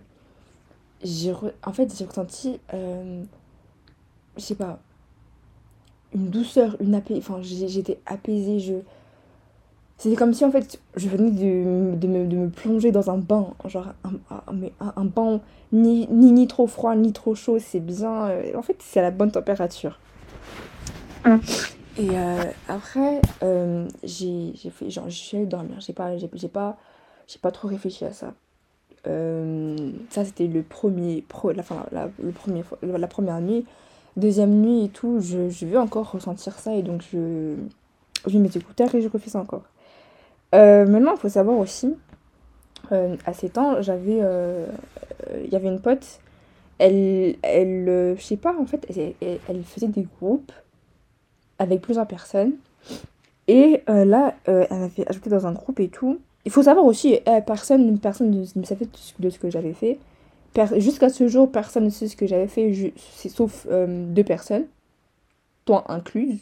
j'ai 1.04 1.34
en 1.64 1.74
fait, 1.74 1.96
j'ai 1.98 2.06
ressenti, 2.06 2.60
euh, 2.74 3.24
je 4.38 4.42
sais 4.42 4.56
pas, 4.56 4.80
une 6.14 6.30
douceur, 6.30 6.76
une 6.80 6.96
apaisée, 6.96 7.20
enfin 7.20 7.42
j'étais 7.42 8.00
apaisée, 8.06 8.60
je... 8.60 8.74
C'était 9.98 10.16
comme 10.16 10.34
si 10.34 10.44
en 10.44 10.52
fait 10.52 10.80
je 10.96 11.08
venais 11.08 11.30
de, 11.30 11.96
de, 11.96 12.08
me, 12.08 12.28
de 12.28 12.36
me, 12.36 12.50
plonger 12.50 12.92
dans 12.92 13.12
un 13.12 13.18
bain, 13.18 13.54
genre 13.66 13.94
un, 14.04 14.14
un, 14.48 14.94
un 14.96 15.06
bain 15.06 15.42
ni, 15.72 16.08
ni, 16.08 16.32
ni, 16.32 16.48
trop 16.48 16.66
froid 16.66 16.96
ni 16.96 17.14
trop 17.14 17.36
chaud, 17.36 17.60
c'est 17.60 17.80
bien, 17.80 18.30
euh, 18.30 18.56
en 18.56 18.64
fait 18.64 18.78
c'est 18.80 19.00
à 19.00 19.04
la 19.04 19.12
bonne 19.12 19.32
température. 19.32 20.00
Et 21.98 22.10
euh, 22.12 22.44
après, 22.70 23.22
euh, 23.44 23.88
j'ai 24.04 24.54
fait, 24.72 24.90
genre, 24.90 25.10
je 25.10 25.16
suis 25.16 25.38
allée 25.38 25.46
dormir. 25.46 25.76
J'ai 25.80 25.94
pas, 25.94 26.18
j'ai 26.18 26.48
pas, 26.48 26.78
j'ai 27.28 27.40
pas 27.40 27.52
trop 27.52 27.68
réfléchi 27.68 28.06
à 28.06 28.14
ça. 28.14 28.34
Euh, 29.08 29.92
ça, 30.10 30.24
c'était 30.24 30.48
le 30.48 30.64
premier, 30.64 31.24
pro, 31.28 31.52
la, 31.52 31.64
fin, 31.64 31.86
la, 31.92 32.10
le 32.24 32.32
premier, 32.32 32.64
la 32.82 33.08
première 33.08 33.42
nuit. 33.42 33.66
Deuxième 34.18 34.52
nuit 34.62 34.86
et 34.86 34.90
tout, 34.90 35.20
je, 35.20 35.50
je 35.50 35.66
veux 35.66 35.80
encore 35.80 36.12
ressentir 36.12 36.60
ça 36.60 36.76
et 36.76 36.82
donc 36.82 37.02
je, 37.12 37.56
je 38.28 38.38
mets 38.38 38.50
mes 38.50 38.58
écouteurs 38.58 38.94
et 38.94 39.02
je 39.02 39.08
refais 39.08 39.30
ça 39.30 39.40
encore. 39.40 39.64
maintenant, 40.54 41.14
il 41.16 41.20
faut 41.20 41.30
savoir 41.30 41.58
aussi, 41.58 41.96
à 42.92 43.34
ces 43.34 43.50
temps, 43.50 43.82
j'avais, 43.82 44.20
il 45.44 45.50
y 45.50 45.56
avait 45.56 45.70
une 45.70 45.80
pote, 45.80 46.20
elle, 46.78 47.38
elle, 47.42 48.16
je 48.18 48.22
sais 48.22 48.36
pas, 48.36 48.54
en 48.60 48.66
fait, 48.66 48.86
elle, 49.22 49.40
elle 49.48 49.64
faisait 49.64 49.88
des 49.88 50.06
groupes 50.20 50.52
avec 51.62 51.80
plusieurs 51.82 52.08
personnes. 52.08 52.54
Et 53.48 53.84
euh, 53.88 54.04
là, 54.04 54.34
euh, 54.50 54.66
elle 54.70 54.80
m'a 54.80 54.90
fait 54.90 55.08
ajouter 55.08 55.30
dans 55.30 55.46
un 55.46 55.52
groupe 55.52 55.80
et 55.80 55.90
tout. 55.90 56.20
Il 56.44 56.52
faut 56.52 56.64
savoir 56.64 56.86
aussi, 56.86 57.20
euh, 57.28 57.40
personne, 57.42 58.00
personne 58.00 58.32
ne 58.32 58.64
savait 58.64 58.88
de 59.20 59.30
ce 59.30 59.38
que 59.38 59.50
j'avais 59.50 59.74
fait. 59.74 60.00
Jusqu'à 60.78 61.10
ce 61.10 61.28
jour, 61.28 61.50
personne 61.52 61.86
ne 61.86 61.90
sait 61.90 62.08
ce 62.08 62.18
que 62.18 62.26
j'avais 62.26 62.48
fait, 62.48 62.94
sauf 63.30 63.66
deux 63.70 64.24
personnes, 64.24 64.66
toi 65.64 65.86
incluse. 65.88 66.40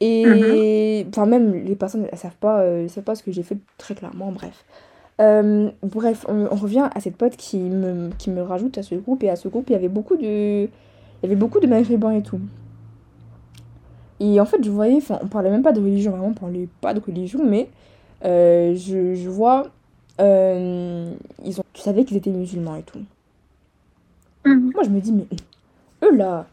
Et 0.00 0.24
mm-hmm. 0.24 1.08
enfin, 1.10 1.26
même 1.26 1.64
les 1.64 1.76
personnes, 1.76 2.08
elles 2.10 2.18
savent 2.18 2.34
pas, 2.40 2.64
savent 2.88 3.04
pas 3.04 3.14
ce 3.14 3.22
que 3.22 3.30
j'ai 3.30 3.44
fait 3.44 3.58
très 3.76 3.94
clairement, 3.94 4.32
bref. 4.32 4.64
bref, 5.18 6.26
on, 6.28 6.56
revient 6.56 6.88
à 6.92 7.00
cette 7.00 7.16
pote 7.16 7.36
qui 7.36 7.58
me, 7.58 8.10
qui 8.18 8.30
me 8.30 8.42
rajoute 8.42 8.78
à 8.78 8.82
ce 8.82 8.96
groupe. 8.96 9.22
Et 9.22 9.30
à 9.30 9.36
ce 9.36 9.46
groupe, 9.46 9.70
il 9.70 9.74
y 9.74 9.76
avait 9.76 9.88
beaucoup 9.88 10.16
de, 10.16 10.64
il 10.64 11.22
y 11.22 11.26
avait 11.26 11.36
beaucoup 11.36 11.60
de 11.60 11.68
maghrébins 11.68 12.12
et 12.12 12.22
tout. 12.22 12.40
Et 14.20 14.40
en 14.40 14.44
fait, 14.44 14.62
je 14.62 14.70
voyais, 14.70 14.96
enfin, 14.96 15.18
on 15.22 15.28
parlait 15.28 15.50
même 15.50 15.62
pas 15.62 15.72
de 15.72 15.80
religion, 15.80 16.10
vraiment, 16.10 16.28
on 16.28 16.34
parlait 16.34 16.68
pas 16.80 16.92
de 16.92 17.00
religion, 17.00 17.44
mais 17.44 17.68
euh, 18.24 18.74
je, 18.74 19.14
je, 19.14 19.28
vois, 19.28 19.68
euh, 20.20 21.12
ils 21.44 21.60
ont, 21.60 21.64
tu 21.72 21.82
savais 21.82 22.04
qu'ils 22.04 22.16
étaient 22.16 22.30
musulmans 22.30 22.76
et 22.76 22.82
tout. 22.82 23.00
Mhm. 24.44 24.72
Moi, 24.74 24.82
je 24.84 24.90
me 24.90 25.00
dis, 25.00 25.12
mais 25.12 25.26
eux 26.04 26.16
là, 26.16 26.46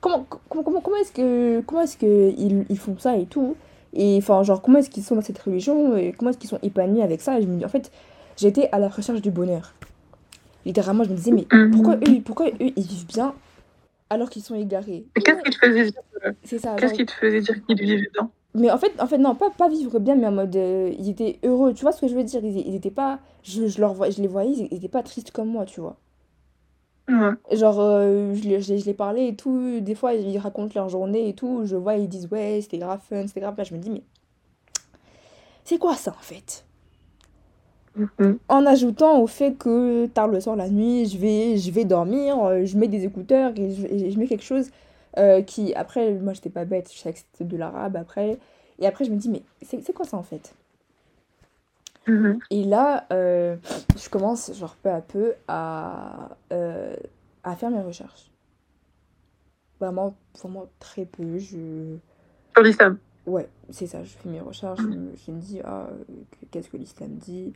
comment, 0.00 0.24
comment, 0.48 0.62
comment, 0.62 0.80
comment 0.80 0.96
est-ce 0.96 1.12
que, 1.12 1.60
comment 1.62 1.82
est-ce 1.82 1.96
que 1.96 2.32
ils, 2.38 2.64
ils, 2.68 2.78
font 2.78 2.96
ça 2.98 3.16
et 3.16 3.26
tout? 3.26 3.56
Et 3.92 4.16
enfin, 4.18 4.44
genre, 4.44 4.62
comment 4.62 4.78
est-ce 4.78 4.90
qu'ils 4.90 5.02
sont 5.02 5.16
dans 5.16 5.22
cette 5.22 5.38
religion 5.40 5.96
et 5.96 6.12
comment 6.12 6.30
est-ce 6.30 6.38
qu'ils 6.38 6.50
sont 6.50 6.60
épanouis 6.62 7.02
avec 7.02 7.20
ça? 7.20 7.38
Et 7.38 7.42
je 7.42 7.48
me 7.48 7.58
dis, 7.58 7.64
en 7.64 7.68
fait, 7.68 7.90
j'étais 8.36 8.68
à 8.70 8.78
la 8.78 8.88
recherche 8.88 9.20
du 9.20 9.32
bonheur. 9.32 9.74
Littéralement, 10.64 11.02
je 11.02 11.10
me 11.10 11.16
disais, 11.16 11.32
mais 11.32 11.46
mhm. 11.52 11.72
pourquoi 11.72 11.96
eux, 11.96 12.20
pourquoi 12.24 12.46
eux, 12.48 12.70
ils 12.76 12.86
vivent 12.86 13.06
bien 13.06 13.34
alors 14.10 14.28
qu'ils 14.28 14.42
sont 14.42 14.56
égarés. 14.56 15.06
qu'est-ce 15.14 15.42
qui 15.42 15.50
te 15.50 15.56
faisait 15.56 15.90
dire 15.90 16.02
C'est 16.42 16.58
ça. 16.58 16.74
Qu'est-ce 16.76 16.94
qui 16.94 17.06
te 17.06 17.12
faisait 17.12 17.40
dire 17.40 17.64
qu'ils 17.66 17.78
vivaient 17.78 18.10
bien? 18.12 18.30
Mais 18.54 18.70
en 18.70 18.78
fait, 18.78 18.92
en 19.00 19.06
fait, 19.06 19.18
non, 19.18 19.36
pas, 19.36 19.50
pas 19.50 19.68
vivre 19.68 20.00
bien, 20.00 20.16
mais 20.16 20.26
en 20.26 20.32
mode, 20.32 20.56
euh, 20.56 20.92
ils 20.98 21.08
étaient 21.08 21.38
heureux. 21.44 21.72
Tu 21.72 21.82
vois 21.82 21.92
ce 21.92 22.00
que 22.00 22.08
je 22.08 22.16
veux 22.16 22.24
dire? 22.24 22.44
Ils, 22.44 22.66
ils 22.66 22.74
étaient 22.74 22.90
pas, 22.90 23.20
je, 23.44 23.68
je, 23.68 23.80
leur 23.80 23.94
vois, 23.94 24.10
je 24.10 24.20
les 24.20 24.26
voyais, 24.26 24.50
ils 24.70 24.76
étaient 24.76 24.88
pas 24.88 25.04
tristes 25.04 25.30
comme 25.30 25.48
moi, 25.48 25.64
tu 25.64 25.80
vois. 25.80 25.96
Ouais. 27.08 27.56
Genre, 27.56 27.80
euh, 27.80 28.34
je, 28.34 28.42
les, 28.42 28.60
je, 28.60 28.74
les 28.74 28.94
parlais 28.94 29.28
et 29.28 29.36
tout. 29.36 29.80
Des 29.80 29.94
fois, 29.94 30.14
ils 30.14 30.38
racontent 30.38 30.72
leur 30.74 30.88
journée 30.88 31.28
et 31.28 31.34
tout. 31.34 31.62
Je 31.64 31.76
vois, 31.76 31.94
ils 31.94 32.08
disent, 32.08 32.28
ouais, 32.32 32.58
c'était 32.60 32.78
grave 32.78 33.00
fun, 33.08 33.26
c'était 33.28 33.40
grave. 33.40 33.54
Là, 33.56 33.64
je 33.64 33.74
me 33.74 33.78
dis, 33.78 33.90
mais 33.90 34.02
c'est 35.64 35.78
quoi 35.78 35.94
ça 35.94 36.10
en 36.10 36.22
fait? 36.22 36.64
Mhm. 37.96 38.38
En 38.48 38.66
ajoutant 38.66 39.20
au 39.20 39.26
fait 39.26 39.54
que 39.54 40.06
tard 40.06 40.28
le 40.28 40.40
soir, 40.40 40.56
la 40.56 40.68
nuit, 40.68 41.06
je 41.06 41.18
vais, 41.18 41.56
je 41.56 41.70
vais 41.70 41.84
dormir, 41.84 42.38
euh, 42.38 42.64
je 42.64 42.76
mets 42.78 42.88
des 42.88 43.04
écouteurs 43.04 43.52
et 43.56 44.10
je, 44.10 44.18
mets 44.18 44.26
quelque 44.26 44.44
chose 44.44 44.70
euh, 45.18 45.42
qui, 45.42 45.74
après, 45.74 46.12
moi 46.14 46.32
j'étais 46.32 46.50
pas 46.50 46.64
bête, 46.64 46.90
je 46.92 46.98
savais 46.98 47.14
que 47.14 47.18
c'était 47.18 47.44
de 47.44 47.56
l'arabe 47.56 47.96
après. 47.96 48.38
Et 48.78 48.86
après, 48.86 49.04
je 49.04 49.10
me 49.10 49.16
dis, 49.16 49.28
mais 49.28 49.42
c'est 49.62 49.92
quoi 49.92 50.06
ça 50.06 50.16
en 50.16 50.22
fait? 50.22 50.54
Mhm. 52.06 52.38
Et 52.50 52.64
là, 52.64 53.06
euh, 53.12 53.56
je 53.96 54.08
commence, 54.08 54.52
genre 54.54 54.76
peu 54.82 54.90
à 54.90 55.00
peu, 55.00 55.34
à, 55.48 56.30
à 57.42 57.56
faire 57.56 57.70
mes 57.70 57.82
recherches. 57.82 58.30
Vraiment, 59.80 60.14
vraiment 60.38 60.66
très 60.78 61.04
peu. 61.04 61.38
Je... 61.38 61.96
Sur 62.54 62.62
l'islam 62.62 62.98
Ouais, 63.26 63.48
c'est 63.70 63.86
ça, 63.86 64.02
je 64.02 64.10
fais 64.10 64.28
mes 64.28 64.40
recherches, 64.40 64.80
je, 64.80 65.22
je 65.26 65.30
me 65.30 65.40
dis, 65.40 65.60
ah, 65.62 65.88
qu'est-ce 66.50 66.70
que 66.70 66.78
l'islam 66.78 67.10
dit? 67.16 67.52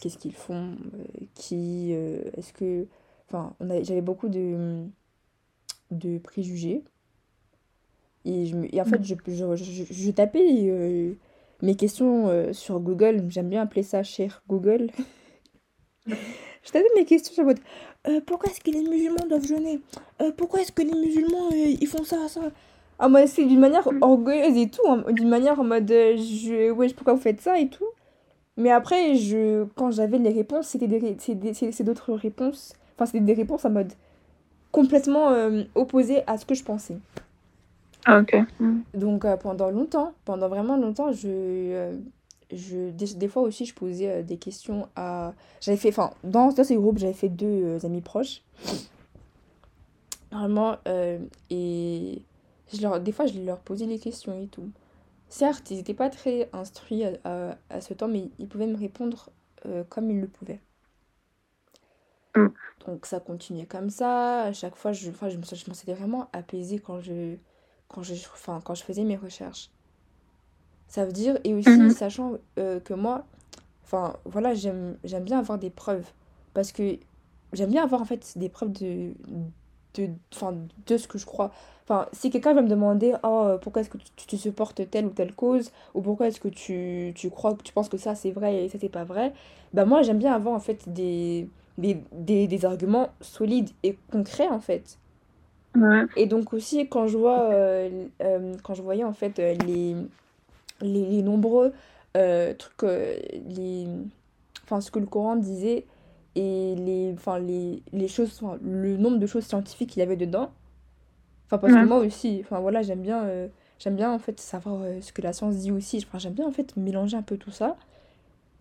Qu'est-ce 0.00 0.18
qu'ils 0.18 0.34
font, 0.34 0.76
euh, 0.94 1.04
qui, 1.34 1.90
euh, 1.92 2.22
est-ce 2.36 2.52
que, 2.52 2.86
enfin, 3.28 3.54
j'avais 3.82 4.00
beaucoup 4.00 4.28
de, 4.28 4.84
de 5.90 6.18
préjugés. 6.18 6.82
Et, 8.24 8.46
je 8.46 8.56
me, 8.56 8.74
et 8.74 8.80
en 8.80 8.84
fait, 8.84 9.02
je, 9.02 9.14
je, 9.26 9.84
je, 9.90 10.10
tapais, 10.10 10.44
euh, 10.68 11.14
mes 11.62 11.74
questions 11.74 12.52
sur 12.52 12.80
Google, 12.80 13.24
j'aime 13.28 13.48
bien 13.48 13.62
appeler 13.62 13.82
ça 13.82 14.02
cher 14.02 14.42
Google. 14.48 14.90
je 16.06 16.70
tapais 16.70 16.88
mes 16.96 17.04
questions 17.04 17.32
sur 17.32 17.44
mode 17.44 17.60
euh, 18.08 18.20
pourquoi 18.24 18.50
est-ce 18.50 18.60
que 18.60 18.70
les 18.70 18.82
musulmans 18.82 19.26
doivent 19.28 19.46
jeûner? 19.46 19.80
Euh, 20.22 20.32
Pourquoi 20.34 20.62
est-ce 20.62 20.72
que 20.72 20.82
les 20.82 20.94
musulmans 20.94 21.48
euh, 21.52 21.76
ils 21.80 21.86
font 21.86 22.04
ça, 22.04 22.28
ça? 22.28 22.40
Ah, 22.98 23.08
moi, 23.08 23.26
c'est 23.26 23.44
d'une 23.44 23.60
manière 23.60 23.88
orgueilleuse 24.00 24.56
et 24.56 24.68
tout, 24.68 24.86
hein, 24.88 25.04
d'une 25.10 25.28
manière 25.28 25.60
en 25.60 25.64
mode 25.64 25.88
je, 25.88 26.70
ouais, 26.70 26.88
pourquoi 26.94 27.14
vous 27.14 27.20
faites 27.20 27.40
ça 27.40 27.58
et 27.58 27.68
tout. 27.68 27.86
Mais 28.56 28.70
après, 28.70 29.14
je, 29.16 29.64
quand 29.76 29.90
j'avais 29.90 30.18
les 30.18 30.30
réponses, 30.32 30.68
c'était 30.68 30.88
des, 30.88 31.16
c'est 31.18 31.84
d'autres 31.84 32.12
réponses. 32.12 32.74
Enfin, 32.94 33.06
c'était 33.06 33.20
des 33.20 33.34
réponses 33.34 33.64
en 33.64 33.70
mode 33.70 33.92
complètement 34.72 35.30
euh, 35.30 35.64
opposées 35.74 36.22
à 36.26 36.36
ce 36.38 36.44
que 36.46 36.54
je 36.54 36.64
pensais. 36.64 36.98
Ah, 38.04 38.20
ok. 38.20 38.36
Donc 38.94 39.24
euh, 39.24 39.36
pendant 39.36 39.70
longtemps, 39.70 40.12
pendant 40.24 40.48
vraiment 40.48 40.76
longtemps, 40.76 41.12
je, 41.12 41.28
euh, 41.28 41.96
je 42.52 42.90
des, 42.90 43.14
des 43.14 43.28
fois 43.28 43.42
aussi 43.42 43.66
je 43.66 43.74
posais 43.74 44.08
euh, 44.10 44.22
des 44.22 44.38
questions 44.38 44.88
à 44.96 45.34
j'avais 45.60 45.76
fait 45.76 45.90
enfin 45.90 46.12
dans, 46.24 46.50
dans 46.52 46.64
ces 46.64 46.76
groupes, 46.76 46.98
j'avais 46.98 47.12
fait 47.12 47.28
deux 47.28 47.84
amis 47.84 48.00
proches. 48.00 48.42
Vraiment 50.32 50.76
et 51.50 52.22
je 52.72 52.82
leur 52.82 53.00
des 53.00 53.12
fois 53.12 53.26
je 53.26 53.40
leur 53.40 53.58
posais 53.58 53.86
les 53.86 53.98
questions 53.98 54.32
et 54.40 54.46
tout. 54.46 54.70
Certes, 55.30 55.70
ils 55.70 55.78
n'étaient 55.78 55.94
pas 55.94 56.10
très 56.10 56.50
instruits 56.52 57.04
à, 57.04 57.12
à, 57.24 57.56
à 57.70 57.80
ce 57.80 57.94
temps, 57.94 58.08
mais 58.08 58.30
ils 58.38 58.48
pouvaient 58.48 58.66
me 58.66 58.76
répondre 58.76 59.30
euh, 59.66 59.82
comme 59.84 60.10
ils 60.10 60.20
le 60.20 60.28
pouvaient. 60.28 60.60
Mm. 62.36 62.54
Donc 62.86 63.06
ça 63.06 63.20
continuait 63.20 63.66
comme 63.66 63.90
ça. 63.90 64.42
À 64.42 64.52
chaque 64.52 64.76
fois, 64.76 64.92
je, 64.92 65.10
enfin, 65.10 65.28
je 65.28 65.36
me, 65.38 65.42
je 65.44 65.68
me 65.70 65.74
sentais 65.74 65.94
vraiment 65.94 66.28
apaisée 66.32 66.78
quand 66.78 67.00
je, 67.00 67.36
quand 67.88 68.02
je, 68.02 68.14
enfin, 68.14 68.60
quand 68.64 68.74
je 68.74 68.82
faisais 68.84 69.04
mes 69.04 69.16
recherches. 69.16 69.70
Ça 70.88 71.04
veut 71.06 71.12
dire, 71.12 71.38
et 71.44 71.54
aussi 71.54 71.90
Mhm. 71.90 71.90
sachant 71.90 72.34
euh, 72.58 72.80
que 72.80 72.94
moi, 72.94 73.24
enfin 73.84 74.16
voilà, 74.24 74.54
j'aime, 74.54 74.96
j'aime 75.04 75.24
bien 75.24 75.38
avoir 75.38 75.58
des 75.58 75.70
preuves. 75.70 76.06
Parce 76.54 76.72
que 76.72 76.98
j'aime 77.52 77.70
bien 77.70 77.84
avoir 77.84 78.02
en 78.02 78.04
fait 78.04 78.38
des 78.38 78.48
preuves 78.48 78.72
de, 78.72 79.14
de, 79.94 80.08
de 80.86 80.96
ce 80.96 81.08
que 81.08 81.18
je 81.18 81.26
crois. 81.26 81.50
Enfin, 81.84 82.06
si 82.12 82.30
quelqu'un 82.30 82.54
va 82.54 82.62
me 82.62 82.68
demander, 82.68 83.14
oh, 83.24 83.56
pourquoi 83.60 83.82
est-ce 83.82 83.90
que 83.90 83.98
tu, 83.98 84.26
tu 84.26 84.36
supportes 84.36 84.88
telle 84.90 85.06
ou 85.06 85.10
telle 85.10 85.34
cause, 85.34 85.72
ou 85.94 86.02
pourquoi 86.02 86.28
est-ce 86.28 86.38
que 86.38 86.48
tu, 86.48 87.12
tu 87.16 87.30
crois, 87.30 87.54
que 87.54 87.62
tu 87.62 87.72
penses 87.72 87.88
que 87.88 87.96
ça 87.96 88.14
c'est 88.14 88.30
vrai 88.30 88.64
et 88.64 88.68
ça 88.68 88.78
c'est 88.80 88.88
pas 88.88 89.02
vrai, 89.02 89.32
bah 89.72 89.84
moi 89.84 90.02
j'aime 90.02 90.18
bien 90.18 90.32
avoir 90.32 90.54
en 90.54 90.60
fait 90.60 90.88
des, 90.88 91.48
des, 91.78 92.00
des, 92.12 92.46
des 92.46 92.64
arguments 92.64 93.08
solides 93.20 93.70
et 93.82 93.98
concrets 94.12 94.48
en 94.48 94.60
fait. 94.60 94.98
Ouais. 95.74 96.04
Et 96.16 96.26
donc 96.26 96.52
aussi 96.52 96.88
quand 96.88 97.08
je 97.08 97.18
vois, 97.18 97.50
euh, 97.50 98.06
euh, 98.22 98.54
quand 98.62 98.74
je 98.74 98.82
voyais 98.82 99.04
en 99.04 99.12
fait 99.12 99.38
euh, 99.40 99.54
les, 99.66 99.96
les, 100.80 101.06
les 101.06 101.22
nombreux 101.22 101.72
trucs, 102.58 102.82
les, 103.48 103.86
enfin 104.64 104.80
ce 104.80 104.90
que 104.90 104.98
le 104.98 105.06
Coran 105.06 105.36
disait 105.36 105.86
et 106.36 106.74
les, 106.76 107.12
enfin 107.14 107.38
les, 107.38 107.82
les 107.92 108.08
choses, 108.08 108.40
le 108.62 108.96
nombre 108.96 109.18
de 109.18 109.26
choses 109.26 109.44
scientifiques 109.46 109.90
qu'il 109.90 110.00
y 110.00 110.02
avait 110.02 110.16
dedans. 110.16 110.52
Enfin 111.46 111.58
parce 111.58 111.76
que 111.76 111.78
Ouais. 111.78 111.84
moi 111.84 111.98
aussi, 111.98 112.40
enfin 112.44 112.60
voilà, 112.60 112.82
j'aime 112.82 113.02
bien, 113.02 113.24
euh, 113.24 113.48
j'aime 113.78 113.96
bien 113.96 114.12
en 114.12 114.18
fait 114.18 114.38
savoir 114.40 114.82
euh, 114.82 115.00
ce 115.00 115.12
que 115.12 115.22
la 115.22 115.32
science 115.32 115.56
dit 115.56 115.72
aussi. 115.72 116.04
Enfin, 116.06 116.18
j'aime 116.18 116.34
bien 116.34 116.46
en 116.46 116.52
fait 116.52 116.76
mélanger 116.76 117.16
un 117.16 117.22
peu 117.22 117.36
tout 117.36 117.50
ça. 117.50 117.76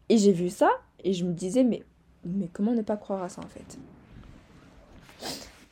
Et 0.09 0.17
j'ai 0.17 0.33
vu 0.33 0.49
ça 0.49 0.69
et 1.03 1.13
je 1.13 1.23
me 1.25 1.33
disais 1.33 1.63
mais, 1.63 1.83
mais 2.25 2.49
comment 2.51 2.73
ne 2.73 2.81
pas 2.81 2.97
croire 2.97 3.23
à 3.23 3.29
ça 3.29 3.41
en 3.41 3.47
fait? 3.47 3.77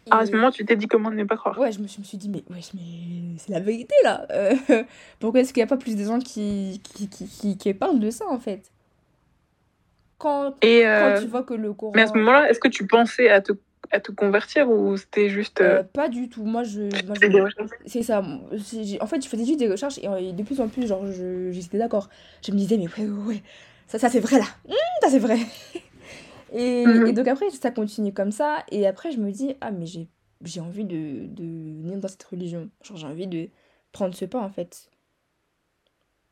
Ah, 0.09 0.19
à 0.19 0.25
ce 0.25 0.31
moment, 0.31 0.51
tu 0.51 0.65
t'es 0.65 0.75
dit 0.77 0.87
comment 0.87 1.11
ne 1.11 1.23
pas 1.25 1.35
croire? 1.37 1.59
Ouais, 1.59 1.71
je 1.71 1.79
me, 1.79 1.87
je 1.87 1.99
me 1.99 2.03
suis 2.03 2.17
dit, 2.17 2.29
mais, 2.29 2.43
wesh, 2.49 2.73
mais 2.73 3.37
c'est 3.37 3.51
la 3.51 3.59
vérité 3.59 3.93
là. 4.03 4.25
Euh, 4.31 4.55
pourquoi 5.19 5.41
est-ce 5.41 5.53
qu'il 5.53 5.61
n'y 5.61 5.65
a 5.65 5.67
pas 5.67 5.77
plus 5.77 5.95
de 5.95 6.03
gens 6.03 6.19
qui, 6.19 6.81
qui, 6.83 7.09
qui, 7.09 7.27
qui, 7.27 7.57
qui 7.57 7.73
parlent 7.73 7.99
de 7.99 8.09
ça 8.09 8.25
en 8.29 8.39
fait? 8.39 8.71
Quand, 10.17 10.53
Et 10.61 10.81
quand 10.81 10.87
euh, 10.87 11.21
tu 11.21 11.27
vois 11.27 11.43
que 11.43 11.53
le 11.53 11.73
Coran. 11.73 11.91
mais 11.95 12.01
à 12.01 12.07
ce 12.07 12.13
moment-là, 12.13 12.49
est-ce 12.49 12.59
que 12.59 12.67
tu 12.67 12.87
pensais 12.87 13.29
à 13.29 13.41
te, 13.41 13.51
à 13.91 13.99
te 13.99 14.11
convertir 14.11 14.69
ou 14.69 14.97
c'était 14.97 15.29
juste 15.29 15.61
Euh, 15.61 15.79
euh, 15.79 15.83
pas 15.83 16.09
du 16.09 16.27
tout. 16.29 16.43
Moi, 16.43 16.63
je. 16.63 16.89
C'est 17.85 18.03
ça. 18.03 18.19
En 18.21 19.07
fait, 19.07 19.23
je 19.23 19.27
faisais 19.29 19.45
juste 19.45 19.59
des 19.59 19.69
recherches 19.69 19.99
et, 19.99 20.33
de 20.33 20.43
plus 20.43 20.59
en 20.59 20.67
plus, 20.69 20.87
genre, 20.87 21.05
je, 21.11 21.51
j'étais 21.51 21.77
d'accord. 21.77 22.09
Je 22.45 22.51
me 22.51 22.57
disais, 22.57 22.77
mais 22.77 22.87
ouais, 22.87 23.07
ouais, 23.09 23.25
ouais, 23.27 23.43
ça, 23.87 23.99
ça 23.99 24.09
c'est 24.09 24.19
vrai 24.19 24.39
là. 24.39 24.45
Hum, 24.67 24.75
ça 25.01 25.09
c'est 25.09 25.19
vrai. 25.19 25.37
Et, 26.53 26.83
Mhm. 26.85 27.07
et 27.07 27.11
donc 27.13 27.27
après, 27.27 27.49
ça 27.49 27.71
continue 27.71 28.13
comme 28.13 28.31
ça. 28.31 28.63
Et 28.71 28.87
après, 28.87 29.11
je 29.11 29.19
me 29.19 29.31
dis, 29.31 29.55
ah, 29.59 29.71
mais 29.71 29.85
j'ai, 29.85 30.07
j'ai 30.43 30.61
envie 30.61 30.85
de, 30.85 31.25
de 31.27 31.43
venir 31.43 31.97
dans 31.99 32.07
cette 32.07 32.23
religion. 32.23 32.69
Genre, 32.83 32.97
j'ai 32.97 33.07
envie 33.07 33.27
de 33.27 33.49
prendre 33.91 34.15
ce 34.15 34.25
pas 34.25 34.39
en 34.39 34.49
fait. 34.49 34.89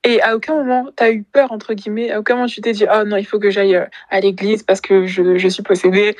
Et 0.05 0.21
à 0.21 0.35
aucun 0.35 0.55
moment, 0.55 0.89
t'as 0.95 1.11
eu 1.11 1.23
peur, 1.23 1.51
entre 1.51 1.73
guillemets, 1.73 2.11
à 2.11 2.19
aucun 2.19 2.35
moment 2.35 2.47
tu 2.47 2.61
t'es 2.61 2.71
dit, 2.73 2.85
oh 2.89 3.03
non, 3.05 3.17
il 3.17 3.25
faut 3.25 3.39
que 3.39 3.49
j'aille 3.49 3.75
euh, 3.75 3.85
à 4.09 4.19
l'église 4.19 4.61
parce 4.63 4.79
que 4.79 5.05
je, 5.07 5.37
je 5.37 5.47
suis 5.47 5.63
possédée. 5.63 6.15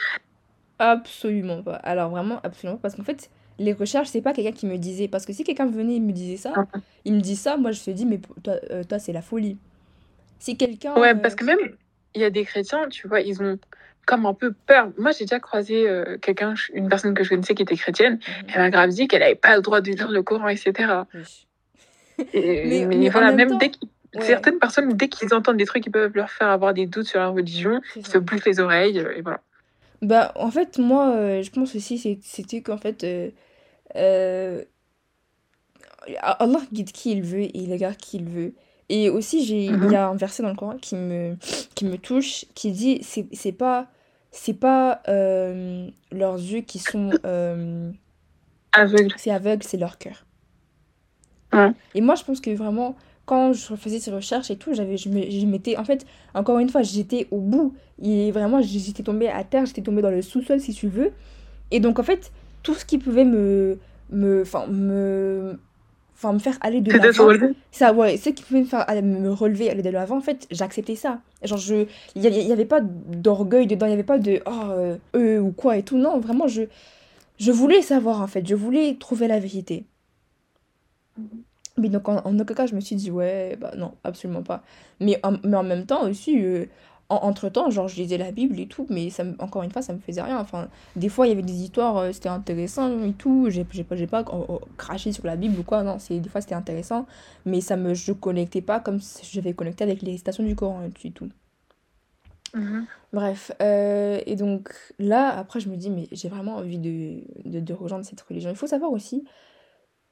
Absolument 0.80 1.62
pas. 1.62 1.76
Alors 1.76 2.10
vraiment, 2.10 2.40
absolument. 2.44 2.78
Parce 2.82 2.96
qu'en 2.96 3.04
fait, 3.04 3.30
les 3.60 3.74
recherches, 3.74 4.10
c'est 4.10 4.22
pas 4.22 4.34
quelqu'un 4.34 4.52
qui 4.52 4.66
me 4.66 4.78
disait. 4.78 5.08
Parce 5.08 5.26
que 5.26 5.34
si 5.34 5.44
quelqu'un 5.44 5.68
venait 5.68 5.96
et 5.96 6.00
me 6.00 6.12
disait 6.12 6.38
ça, 6.38 6.50
Mhm. 6.58 6.82
il 7.06 7.14
me 7.14 7.22
dit 7.22 7.36
ça, 7.36 7.58
moi 7.58 7.72
je 7.72 7.90
me 7.90 7.96
dis, 7.96 8.06
mais 8.06 8.20
toi, 8.44 8.56
euh, 8.72 8.84
toi 8.84 9.00
c'est 9.00 9.14
la 9.14 9.22
folie. 9.22 9.58
Si 10.40 10.58
quelqu'un. 10.58 10.96
Ouais, 10.96 11.12
euh, 11.12 11.16
parce 11.16 11.36
que 11.36 11.46
même, 11.46 11.60
il 12.14 12.22
y 12.22 12.26
a 12.26 12.30
des 12.30 12.44
chrétiens, 12.44 12.88
tu 12.90 13.08
vois, 13.08 13.22
ils 13.22 13.42
ont 13.42 13.58
comme 14.06 14.26
un 14.26 14.34
peu 14.34 14.54
peur. 14.68 14.90
Moi, 15.00 15.12
j'ai 15.12 15.26
déjà 15.26 15.40
croisé 15.40 15.88
euh, 15.90 16.18
quelqu'un, 16.22 16.54
une 16.74 16.90
personne 16.90 17.14
que 17.16 17.24
je 17.24 17.30
connaissais 17.30 17.56
qui 17.56 17.64
était 17.64 17.76
chrétienne, 17.76 18.20
elle 18.54 18.62
m'a 18.62 18.70
grave 18.70 18.90
dit 18.90 19.08
qu'elle 19.08 19.22
n'avait 19.22 19.34
pas 19.36 19.56
le 19.56 19.62
droit 19.62 19.82
de 19.82 19.90
lire 19.92 20.12
le 20.12 20.22
Coran, 20.22 20.48
etc. 20.50 20.74
Oui. 21.14 21.22
Et, 22.34 22.62
Mais- 22.66 22.86
mais, 22.86 22.96
mais 22.98 23.10
en 23.10 23.12
voilà, 23.12 23.28
même 23.32 23.36
même, 23.38 23.50
temps, 23.50 23.58
dès 23.58 23.72
ouais. 24.16 24.26
certaines 24.26 24.60
personnes, 24.60 24.94
dès 24.94 25.10
qu'ils 25.10 25.34
entendent 25.34 25.58
des 25.58 25.66
trucs 25.66 25.84
qui 25.84 25.90
peuvent 25.90 26.12
leur 26.16 26.30
faire 26.30 26.48
avoir 26.50 26.74
des 26.74 26.86
doutes 26.86 27.08
sur 27.08 27.20
leur 27.20 27.34
religion, 27.34 27.82
ils 27.96 28.06
se 28.08 28.18
bouffent 28.18 28.46
les 28.46 28.60
oreilles, 28.60 29.00
euh, 29.00 29.16
et 29.18 29.22
voilà. 29.22 29.42
Bah, 30.02 30.32
en 30.36 30.52
fait, 30.52 30.78
moi, 30.78 31.16
euh, 31.16 31.42
je 31.42 31.50
pense 31.52 31.76
aussi, 31.76 31.98
c'est- 31.98 32.20
c'était 32.22 32.62
qu'en 32.62 32.78
fait, 32.78 33.04
euh, 33.04 33.30
euh, 33.96 34.64
Allah 36.22 36.60
guide 36.72 36.92
qui 36.92 37.12
il 37.12 37.24
veut 37.24 37.42
et 37.42 37.58
il 37.58 37.72
regarde 37.72 37.98
qui 37.98 38.18
il 38.18 38.26
veut. 38.26 38.54
Et 38.90 39.10
aussi, 39.10 39.44
il 39.44 39.74
Mhm. 39.80 39.90
y 39.92 39.96
a 39.96 40.08
un 40.08 40.16
verset 40.16 40.44
dans 40.44 40.50
le 40.50 40.56
Coran 40.56 40.78
qui 40.78 40.96
me, 40.96 41.36
qui 41.74 41.86
me 41.86 41.98
touche, 41.98 42.46
qui 42.54 42.72
dit, 42.72 43.02
c'est, 43.04 43.52
pas, 43.52 43.88
c'est 44.32 44.54
pas 44.54 45.02
euh, 45.08 45.88
leurs 46.12 46.36
yeux 46.36 46.62
qui 46.62 46.78
sont, 46.78 47.20
euh, 47.26 47.92
Aveugle. 48.74 49.16
c'est 49.18 49.32
aveugle, 49.32 49.64
c'est 49.64 49.78
leur 49.78 49.98
cœur. 49.98 50.26
Et 51.94 52.02
moi, 52.02 52.16
je 52.16 52.24
pense 52.24 52.42
que 52.42 52.50
vraiment, 52.52 52.96
quand 53.26 53.54
je 53.54 53.76
faisais 53.76 54.00
ces 54.00 54.12
recherches 54.12 54.52
et 54.52 54.58
tout, 54.58 54.74
j'avais, 54.74 54.98
je 54.98 55.10
m'étais, 55.46 55.78
en 55.78 55.84
fait, 55.86 56.06
encore 56.34 56.60
une 56.60 56.70
fois, 56.70 56.82
j'étais 56.84 57.28
au 57.32 57.40
bout. 57.40 57.74
Et 58.04 58.32
vraiment, 58.32 58.62
j'étais 58.62 59.04
tombée 59.04 59.30
à 59.30 59.44
terre, 59.44 59.66
j'étais 59.66 59.82
tombée 59.82 60.02
dans 60.02 60.12
le 60.12 60.22
sous-sol, 60.22 60.60
si 60.60 60.74
tu 60.74 60.88
veux. 60.88 61.12
Et 61.72 61.80
donc, 61.80 62.00
en 62.00 62.04
fait, 62.04 62.32
tout 62.64 62.74
ce 62.74 62.86
qui 62.86 62.98
pouvait 62.98 63.26
me, 63.26 63.80
me, 64.12 64.42
enfin, 64.42 64.68
me, 64.68 65.60
enfin, 66.16 66.34
me 66.34 66.40
faire 66.40 66.58
aller 66.62 66.82
de 66.82 66.92
l'avant, 66.92 67.34
ça, 67.72 67.94
ouais, 67.94 68.18
ce 68.18 68.30
qui 68.30 68.44
pouvait 68.44 68.62
me 68.62 68.66
faire 68.66 68.86
me 69.04 69.30
relever, 69.32 69.70
aller 69.70 69.82
de 69.82 69.90
l'avant, 69.90 70.18
en 70.18 70.22
fait, 70.22 70.48
j'acceptais 70.52 70.96
ça. 70.96 71.20
Genre, 71.44 71.58
je, 71.58 71.86
il 72.16 72.22
y, 72.24 72.52
avait- 72.52 72.66
pas 72.66 72.82
d'orgueil 72.82 73.68
dedans, 73.68 73.86
il 73.88 73.92
y 73.92 73.94
avait 73.94 74.04
pas 74.04 74.20
de, 74.20 74.42
oh, 74.46 75.18
eux 75.18 75.40
ou 75.42 75.52
quoi 75.52 75.78
et 75.78 75.84
tout. 75.84 75.98
Non, 75.98 76.20
vraiment, 76.20 76.48
je, 76.48 76.64
je 77.40 77.52
voulais 77.52 77.82
savoir, 77.82 78.22
en 78.22 78.28
fait, 78.28 78.48
je 78.48 78.56
voulais 78.56 78.96
trouver 79.00 79.28
la 79.28 79.40
vérité. 79.40 79.86
Mais 81.78 81.90
donc, 81.90 82.08
en, 82.08 82.18
en 82.26 82.40
aucun 82.40 82.54
cas, 82.54 82.66
je 82.68 82.76
me 82.76 82.80
suis 82.80 82.96
dit, 82.96 83.12
ouais, 83.12 83.58
bah 83.60 83.72
non, 83.78 83.94
absolument 84.04 84.44
pas. 84.44 84.64
Mais 85.02 85.20
en, 85.24 85.34
mais 85.44 85.58
en 85.58 85.64
même 85.64 85.86
temps 85.86 86.08
aussi, 86.10 86.42
euh, 86.42 86.66
en, 87.10 87.16
entre-temps, 87.18 87.70
genre, 87.70 87.90
je 87.90 87.98
lisais 87.98 88.18
la 88.18 88.32
Bible 88.32 88.58
et 88.62 88.68
tout, 88.68 88.86
mais 88.90 89.10
ça, 89.10 89.26
me- 89.26 89.36
encore 89.40 89.62
une 89.64 89.72
fois, 89.72 89.82
ça 89.82 89.92
me 89.94 90.00
faisait 90.00 90.22
rien. 90.22 90.40
Enfin, 90.40 90.70
des 90.96 91.10
fois, 91.10 91.28
il 91.28 91.32
y 91.32 91.34
avait 91.34 91.42
des 91.44 91.54
histoires, 91.64 91.98
euh, 91.98 92.12
c'était 92.14 92.30
intéressant 92.30 93.04
et 93.04 93.12
tout. 93.14 93.50
J'ai 93.50 93.66
pas, 93.66 93.96
j'ai 93.98 94.08
pas 94.08 94.24
oh, 94.32 94.46
oh, 94.48 94.62
craché 94.78 95.12
sur 95.12 95.26
la 95.26 95.36
Bible 95.36 95.60
ou 95.60 95.64
quoi, 95.64 95.84
non, 95.84 96.00
c'est, 96.00 96.20
des 96.20 96.30
fois, 96.30 96.40
c'était 96.42 96.56
intéressant. 96.56 97.06
Mais 97.46 97.60
ça 97.62 97.76
me, 97.76 97.94
je 97.94 98.14
connectais 98.14 98.62
pas 98.62 98.80
comme 98.80 99.00
si 99.02 99.26
je 99.36 99.42
vais 99.42 99.54
connecter 99.54 99.84
avec 99.84 100.02
les 100.02 100.12
récitations 100.14 100.44
du 100.46 100.56
Coran 100.56 100.82
et 101.04 101.12
tout. 101.12 101.30
Mhm. 102.54 102.88
Bref, 103.14 103.52
euh, 103.62 104.20
et 104.26 104.36
donc 104.36 104.74
là, 105.00 105.30
après, 105.38 105.60
je 105.60 105.70
me 105.70 105.78
dis, 105.78 105.90
mais 105.90 106.08
j'ai 106.12 106.28
vraiment 106.28 106.58
envie 106.58 106.80
de, 106.80 107.22
de, 107.50 107.60
de 107.62 107.74
rejoindre 107.74 108.06
cette 108.06 108.20
religion. 108.22 108.50
Il 108.50 108.56
faut 108.56 108.68
savoir 108.68 108.92
aussi 108.92 109.24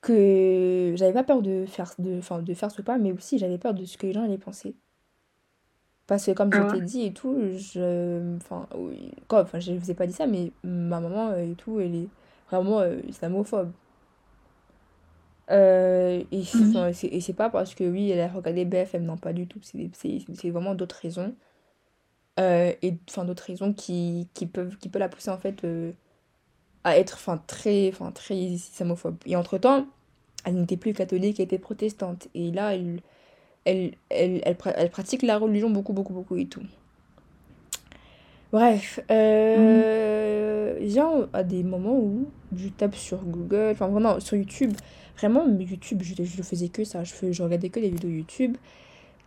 que 0.03 0.93
j'avais 0.97 1.13
pas 1.13 1.23
peur 1.25 1.41
de 1.43 1.65
faire, 1.67 1.93
de, 1.99 2.19
enfin, 2.19 2.41
de 2.43 2.53
faire 2.55 2.71
ce 2.71 2.81
pas, 2.83 2.97
mais 2.99 3.11
aussi 3.13 3.39
j'avais 3.39 3.57
peur 3.59 3.73
de 3.75 3.85
ce 3.85 3.97
que 3.97 4.07
les 4.07 4.13
gens 4.13 4.23
allaient 4.23 4.37
penser. 4.39 4.75
Parce 6.07 6.25
que 6.25 6.31
comme 6.31 6.51
je 6.53 6.61
Ah 6.61 6.63
t'ai 6.63 6.81
dit 6.81 7.03
et 7.05 7.13
tout, 7.13 7.37
je, 7.57 8.35
enfin, 8.37 8.67
oui, 8.77 9.11
quoi, 9.27 9.43
enfin, 9.43 9.59
je 9.59 9.71
vous 9.73 9.89
ai 9.91 9.93
pas 9.93 10.05
dit 10.07 10.13
ça, 10.13 10.27
mais 10.27 10.51
ma 10.63 10.99
maman 10.99 11.29
euh, 11.29 11.51
et 11.51 11.55
tout, 11.55 11.79
elle 11.79 11.95
est 11.95 12.09
vraiment 12.49 12.79
euh, 12.81 12.99
islamophobe. 13.07 13.71
Euh, 15.51 16.23
et 16.31 16.43
enfin, 16.61 16.93
c'est- 16.93 17.07
et 17.07 17.19
c'est 17.21 17.33
pas 17.33 17.49
parce 17.49 17.75
que 17.75 17.83
oui, 17.83 18.09
elle 18.11 18.21
a 18.21 18.29
regardé 18.29 18.65
BFM, 18.65 19.03
non, 19.05 19.17
pas 19.17 19.33
du 19.33 19.47
tout. 19.47 19.59
C'est 19.63 20.49
vraiment 20.49 20.75
d'autres 20.75 20.95
raisons. 21.01 21.35
Euh, 22.39 22.73
et 22.81 22.97
enfin 23.09 23.25
d'autres 23.25 23.43
raisons 23.45 23.73
qui, 23.73 24.27
qui 24.33 24.47
peuvent 24.47 24.77
qui 24.77 24.89
peuvent 24.89 24.99
la 24.99 25.09
pousser 25.09 25.29
en 25.29 25.37
fait 25.37 25.63
à 26.83 26.97
être 26.97 27.15
enfin 27.15 27.41
très 27.47 27.89
enfin 27.89 28.11
très 28.11 28.35
islamophobe 28.37 29.17
et 29.25 29.35
entre-temps 29.35 29.85
elle 30.45 30.55
n'était 30.55 30.77
plus 30.77 30.93
catholique 30.93 31.39
elle 31.39 31.45
était 31.45 31.57
protestante 31.59 32.27
et 32.35 32.51
là 32.51 32.75
elle 32.75 33.01
elle, 33.65 33.93
elle, 34.09 34.41
elle, 34.45 34.55
pra- 34.55 34.73
elle 34.75 34.89
pratique 34.89 35.21
la 35.23 35.37
religion 35.37 35.69
beaucoup, 35.69 35.93
beaucoup, 35.93 36.13
beaucoup 36.13 36.37
et 36.37 36.47
tout. 36.47 36.63
Bref, 38.51 38.99
euh, 39.09 40.77
viens 40.79 41.27
à 41.33 41.43
des 41.43 41.63
moments 41.63 41.97
où 41.97 42.27
je 42.55 42.69
tape 42.69 42.95
sur 42.95 43.17
Google, 43.25 43.69
enfin 43.71 43.87
vraiment 43.87 44.19
sur 44.19 44.37
YouTube. 44.37 44.73
Vraiment, 45.17 45.47
YouTube, 45.47 46.01
je, 46.03 46.13
je 46.23 46.43
faisais 46.43 46.69
que 46.69 46.83
ça. 46.83 47.03
Je, 47.03 47.31
je 47.31 47.43
regardais 47.43 47.69
que 47.69 47.79
des 47.79 47.89
vidéos 47.89 48.09
YouTube 48.11 48.57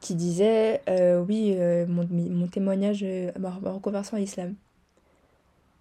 qui 0.01 0.15
disaient 0.15 0.83
euh, 0.89 1.25
oui, 1.27 1.55
euh, 1.57 1.87
mon, 1.89 2.09
mon 2.11 2.49
témoignage, 2.49 3.01
euh, 3.05 3.33
ma, 3.39 3.59
ma 3.63 3.73
reconversion 3.73 4.17
à 4.17 4.21
l'islam. 4.21 4.55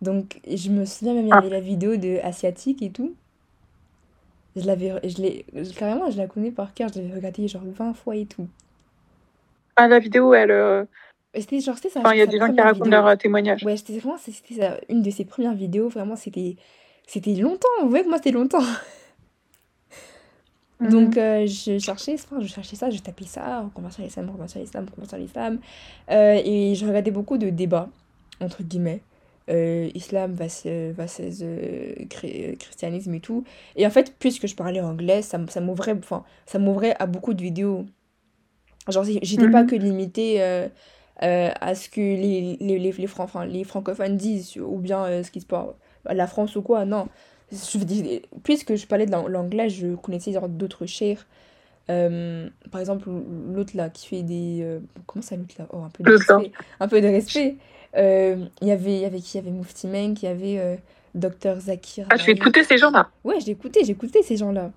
Donc, 0.02 0.40
je 0.48 0.70
me 0.70 0.86
souviens 0.86 1.14
même, 1.14 1.26
il 1.26 1.30
y 1.30 1.34
avait 1.34 1.50
la 1.50 1.60
vidéo 1.60 1.96
de 1.98 2.20
Asiatique 2.24 2.82
et 2.82 2.90
tout. 2.92 3.16
Je 4.56 4.66
l'avais, 4.66 4.94
je 5.04 5.18
l'ai, 5.22 5.46
carrément, 5.78 6.10
je 6.12 6.18
la 6.18 6.28
connais 6.28 6.52
par 6.52 6.74
cœur. 6.74 6.90
Je 6.94 7.00
l'avais 7.02 7.14
regardée 7.14 7.48
genre 7.48 7.64
20 7.66 7.94
fois 7.94 8.16
et 8.16 8.26
tout. 8.26 8.48
Ah, 9.76 9.88
la 9.88 10.00
vidéo, 10.00 10.34
elle. 10.34 10.52
euh, 10.52 10.86
C'était 11.34 11.60
genre, 11.60 11.76
c'était 11.76 11.90
sa, 11.90 12.00
Enfin, 12.02 12.14
il 12.14 12.20
y 12.20 12.22
a 12.22 12.26
des 12.28 12.40
gens 12.40 12.52
qui 12.54 12.62
racontent 12.62 12.86
vidéo. 12.86 12.92
leur 12.92 13.08
euh, 13.08 13.16
témoignage. 13.16 13.64
Ouais, 13.66 13.76
c'était 13.76 13.98
vraiment, 14.00 14.18
c'était 14.18 14.80
une 14.90 15.02
de 15.02 15.10
ses 15.10 15.26
premières 15.26 15.54
vidéos. 15.56 15.90
Vraiment, 15.90 16.16
c'était, 16.16 16.56
c'était 17.08 17.34
longtemps. 17.36 17.68
Vous 17.82 17.90
voyez 17.90 18.04
que 18.06 18.10
moi, 18.10 18.18
c'était 18.18 18.32
longtemps. 18.32 18.64
Mhm. 20.80 20.90
Donc, 20.90 21.18
euh, 21.18 21.48
je 21.48 21.78
cherchais, 21.80 22.16
enfin, 22.16 22.40
je 22.42 22.48
cherchais 22.48 22.76
ça, 22.76 22.90
je 22.90 23.00
tapais 23.00 23.26
ça, 23.26 23.62
reconversion 23.62 24.04
à 24.04 24.06
l'islam, 24.08 24.26
reconversion 24.28 24.60
à 24.60 24.64
l'islam, 24.64 24.86
reconversion 24.86 25.18
à 25.18 25.20
l'islam. 25.20 25.60
Euh, 26.12 26.42
et 26.44 26.76
je 26.76 26.86
regardais 26.86 27.12
beaucoup 27.12 27.38
de 27.38 27.50
débats, 27.50 27.90
entre 28.42 28.62
guillemets. 28.64 29.02
Euh, 29.50 29.90
islam 29.94 30.34
versus, 30.34 30.94
versus 30.96 31.42
euh, 31.44 31.94
chré- 32.10 32.56
christianisme 32.60 33.14
et 33.14 33.20
tout. 33.20 33.44
Et 33.76 33.86
en 33.86 33.92
fait, 33.92 34.16
puisque 34.18 34.48
je 34.48 34.56
parlais 34.56 34.82
anglais, 34.82 35.22
ça, 35.22 35.40
ça 35.50 35.62
m'ouvrait, 35.62 35.94
enfin, 35.94 36.24
ça 36.48 36.58
m'ouvrait 36.58 36.96
à 37.00 37.06
beaucoup 37.06 37.36
de 37.36 37.44
vidéos. 37.44 37.86
Genre, 38.88 39.04
j'étais 39.22 39.48
pas 39.48 39.64
Mhm. 39.64 39.68
que 39.68 39.76
limitée 39.76 40.42
euh, 40.42 40.68
euh, 41.24 41.50
à 41.60 41.74
ce 41.76 41.90
que 41.90 42.00
les, 42.02 42.58
les, 42.60 42.80
les, 42.80 42.92
les, 42.92 43.08
fran- 43.08 43.44
les 43.46 43.64
francophones 43.64 44.16
disent, 44.18 44.58
ou 44.58 44.78
bien 44.78 45.06
euh, 45.06 45.24
ce 45.24 45.32
qui 45.32 45.42
se 45.42 45.46
passe, 45.48 45.70
la 46.06 46.28
France 46.28 46.56
ou 46.56 46.62
quoi, 46.62 46.86
non. 46.86 47.08
Je 47.52 47.80
puisque 48.44 48.76
je 48.76 48.86
parlais 48.88 49.06
de 49.06 49.12
l'ang- 49.12 49.28
l'anglais, 49.28 49.70
je 49.70 49.96
connaissais 49.96 50.34
d'autres 50.50 50.86
chers. 50.86 51.26
Euh, 51.90 52.50
par 52.72 52.82
exemple, 52.82 53.10
l'autre 53.54 53.78
là 53.78 53.90
qui 53.90 54.08
fait 54.08 54.24
des. 54.24 54.62
euh, 54.64 54.80
comment 55.08 55.24
ça, 55.24 55.36
l'autre 55.36 55.56
là? 55.60 55.68
Oh, 55.72 55.80
un 55.80 55.90
peu 55.90 56.04
de 56.04 56.12
respect. 56.12 56.52
Un 56.80 56.88
peu 56.88 57.02
de 57.02 57.08
respect. 57.08 57.58
Euh, 57.98 58.38
Il 58.62 58.68
y 58.68 58.72
avait, 58.72 58.96
il 58.96 59.02
y 59.02 59.06
avait 59.06 59.20
qui? 59.20 59.38
Il 59.38 59.44
y 59.44 59.48
avait 59.48 59.58
Mufti 59.58 59.88
Menk, 59.88 60.22
il 60.24 60.26
y 60.26 60.28
avait 60.30 60.60
euh, 60.60 60.76
Dr 61.14 61.60
Zakir 61.60 62.08
Ah, 62.10 62.18
tu 62.18 62.32
écoutais 62.32 62.64
ces 62.64 62.78
gens-là? 62.78 63.10
Ouais, 63.24 63.40
j'ai 63.40 63.52
écouté 63.52 64.22
ces 64.24 64.38
gens-là. 64.38 64.72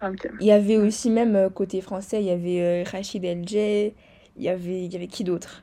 Ah. 0.00 0.10
Il 0.40 0.46
y 0.46 0.52
avait 0.52 0.76
aussi 0.76 1.10
même 1.10 1.36
euh, 1.36 1.48
côté 1.48 1.80
français, 1.80 2.20
il 2.20 2.26
y 2.26 2.30
avait 2.30 2.60
euh, 2.60 2.84
Rachid 2.90 3.24
El 3.24 3.48
Jay, 3.48 3.94
il 4.36 4.42
y 4.44 4.48
avait, 4.48 4.84
il 4.84 4.92
y 4.92 4.96
avait 4.96 5.06
qui 5.06 5.24
d'autre? 5.24 5.62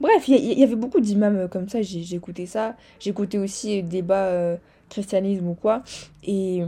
Bref, 0.00 0.28
il 0.28 0.58
y, 0.58 0.62
avait 0.64 0.76
beaucoup 0.76 1.00
d'imams 1.00 1.36
euh, 1.36 1.48
comme 1.48 1.68
ça, 1.68 1.82
écouté 2.16 2.46
ça. 2.46 2.74
J'ai 3.00 3.10
écouté 3.10 3.38
aussi 3.38 3.82
débat 3.82 4.24
euh, 4.28 4.56
christianisme 4.88 5.46
ou 5.48 5.54
quoi. 5.54 5.82
Et 6.24 6.62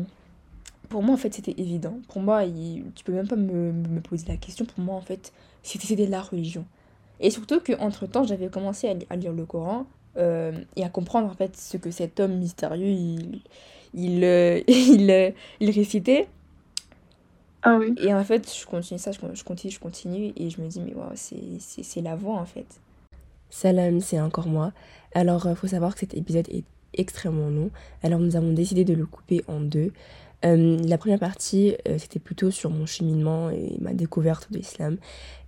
pour 0.91 1.03
moi, 1.03 1.15
en 1.15 1.19
fait, 1.19 1.33
c'était 1.35 1.55
évident. 1.57 1.99
Pour 2.09 2.21
moi, 2.21 2.45
il- 2.45 2.85
tu 2.95 3.05
peux 3.05 3.13
même 3.13 3.29
pas 3.29 3.37
me, 3.37 3.73
me 3.73 4.01
poser 4.01 4.27
la 4.29 4.37
question. 4.37 4.67
Pour 4.67 4.85
moi, 4.85 4.97
en 4.97 5.01
fait, 5.01 5.33
c'était 5.63 5.87
c'était 5.87 6.07
la 6.07 6.21
religion. 6.23 6.67
Et 7.23 7.31
surtout 7.31 7.61
qu'entre-temps, 7.61 8.25
j'avais 8.25 8.49
commencé 8.51 8.89
à, 8.89 8.95
li- 8.95 9.07
à 9.11 9.17
lire 9.17 9.33
le 9.33 9.47
Coran 9.47 9.87
euh, 10.19 10.53
et 10.77 10.85
à 10.85 10.91
comprendre, 10.91 11.29
en 11.31 11.35
fait, 11.35 11.57
ce 11.57 11.79
que 11.79 11.91
cet 11.93 12.21
homme 12.21 12.39
mystérieux, 12.39 12.89
il, 12.89 13.43
il, 13.95 14.25
euh, 14.25 14.61
il, 14.69 15.11
euh, 15.11 15.31
il 15.61 15.71
récitait. 15.71 16.29
Ah 17.63 17.77
oui. 17.79 17.95
Et 17.97 18.13
en 18.15 18.25
fait, 18.25 18.53
je 18.55 18.67
continue 18.67 18.99
ça, 18.99 19.13
je 19.13 19.19
con- 19.21 19.35
je 19.35 19.45
continue, 19.45 19.73
je 19.73 19.81
continue, 19.81 20.33
et 20.37 20.51
je 20.51 20.61
me 20.61 20.69
dis, 20.69 20.81
mais 20.81 20.95
waouh, 20.95 21.13
c'est 21.15 21.61
c'est- 21.61 21.83
c'est 21.85 22.03
la 22.03 22.17
voix, 22.17 22.37
en 22.37 22.45
fait. 22.47 22.81
Salam, 23.51 24.01
c'est 24.01 24.21
encore 24.21 24.47
moi. 24.49 24.73
Alors, 25.15 25.47
il 25.49 25.57
faut 25.57 25.67
savoir 25.67 25.95
que 25.95 26.01
cet 26.01 26.15
épisode 26.15 26.49
est 26.49 26.65
extrêmement 26.95 27.51
long. 27.51 27.71
Alors, 28.03 28.19
nous 28.21 28.37
avons 28.37 28.53
décidé 28.53 28.85
de 28.85 28.95
le 28.95 29.07
couper 29.07 29.43
en 29.49 29.61
deux. 29.61 29.93
Euh, 30.45 30.79
la 30.85 30.99
première 30.99 31.21
partie, 31.21 31.77
euh, 31.89 31.99
c'était 31.99 32.19
plutôt 32.19 32.51
sur 32.51 32.71
mon 32.71 32.87
cheminement 32.87 33.51
et 33.51 33.77
ma 33.81 33.93
découverte 33.95 34.51
de 34.51 34.59
l'islam. 34.59 34.97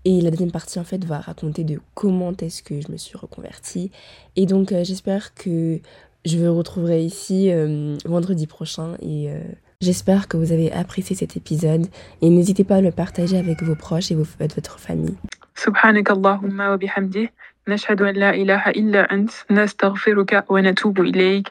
Et 0.06 0.22
la 0.22 0.30
deuxième 0.32 0.52
partie, 0.52 0.80
en 0.80 0.84
fait, 0.84 1.04
va 1.06 1.20
raconter 1.20 1.64
de 1.64 1.80
comment 1.94 2.34
est-ce 2.42 2.64
que 2.64 2.80
je 2.82 2.92
me 2.92 2.98
suis 2.98 3.18
reconvertie. 3.18 3.92
Et 4.36 4.46
donc, 4.46 4.72
euh, 4.72 4.84
j'espère 4.84 5.34
que 5.34 5.80
je 6.26 6.38
vous 6.38 6.56
retrouverai 6.58 7.04
ici 7.04 7.52
euh, 7.52 7.98
vendredi 8.06 8.48
prochain. 8.48 8.96
Et 9.02 9.30
euh, 9.30 9.40
j'espère 9.82 10.28
que 10.30 10.38
vous 10.38 10.52
avez 10.52 10.72
apprécié 10.72 11.16
cet 11.16 11.36
épisode. 11.38 11.86
Et 12.22 12.30
n'hésitez 12.30 12.64
pas 12.64 12.78
à 12.78 12.82
le 12.82 12.92
partager 12.92 13.38
avec 13.38 13.62
vos 13.64 13.76
proches 13.76 14.10
et 14.12 14.16
vos- 14.16 14.38
votre 14.56 14.80
famille. 14.80 15.16
سبحانك 15.56 16.12
اللهم 16.12 16.60
وبحمده 16.60 17.30
نشهد 17.68 18.02
أن 18.02 18.16
لا 18.16 18.30
إله 18.30 18.70
إلا 18.70 19.14
أنت 19.14 19.32
نستغفرك 19.52 20.46
ونتوب 20.50 21.00
إليك 21.00 21.48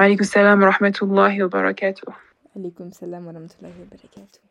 وعليكم 0.00 0.20
السلام 0.20 0.62
ورحمة 0.62 0.98
الله 1.02 1.44
وبركاته 1.44 2.12
Alaykoum 2.56 2.92
salam 2.92 3.26
wa 3.26 3.32
rahmatullahi 3.32 3.72
wa 3.80 3.86
barakatuh. 3.90 4.47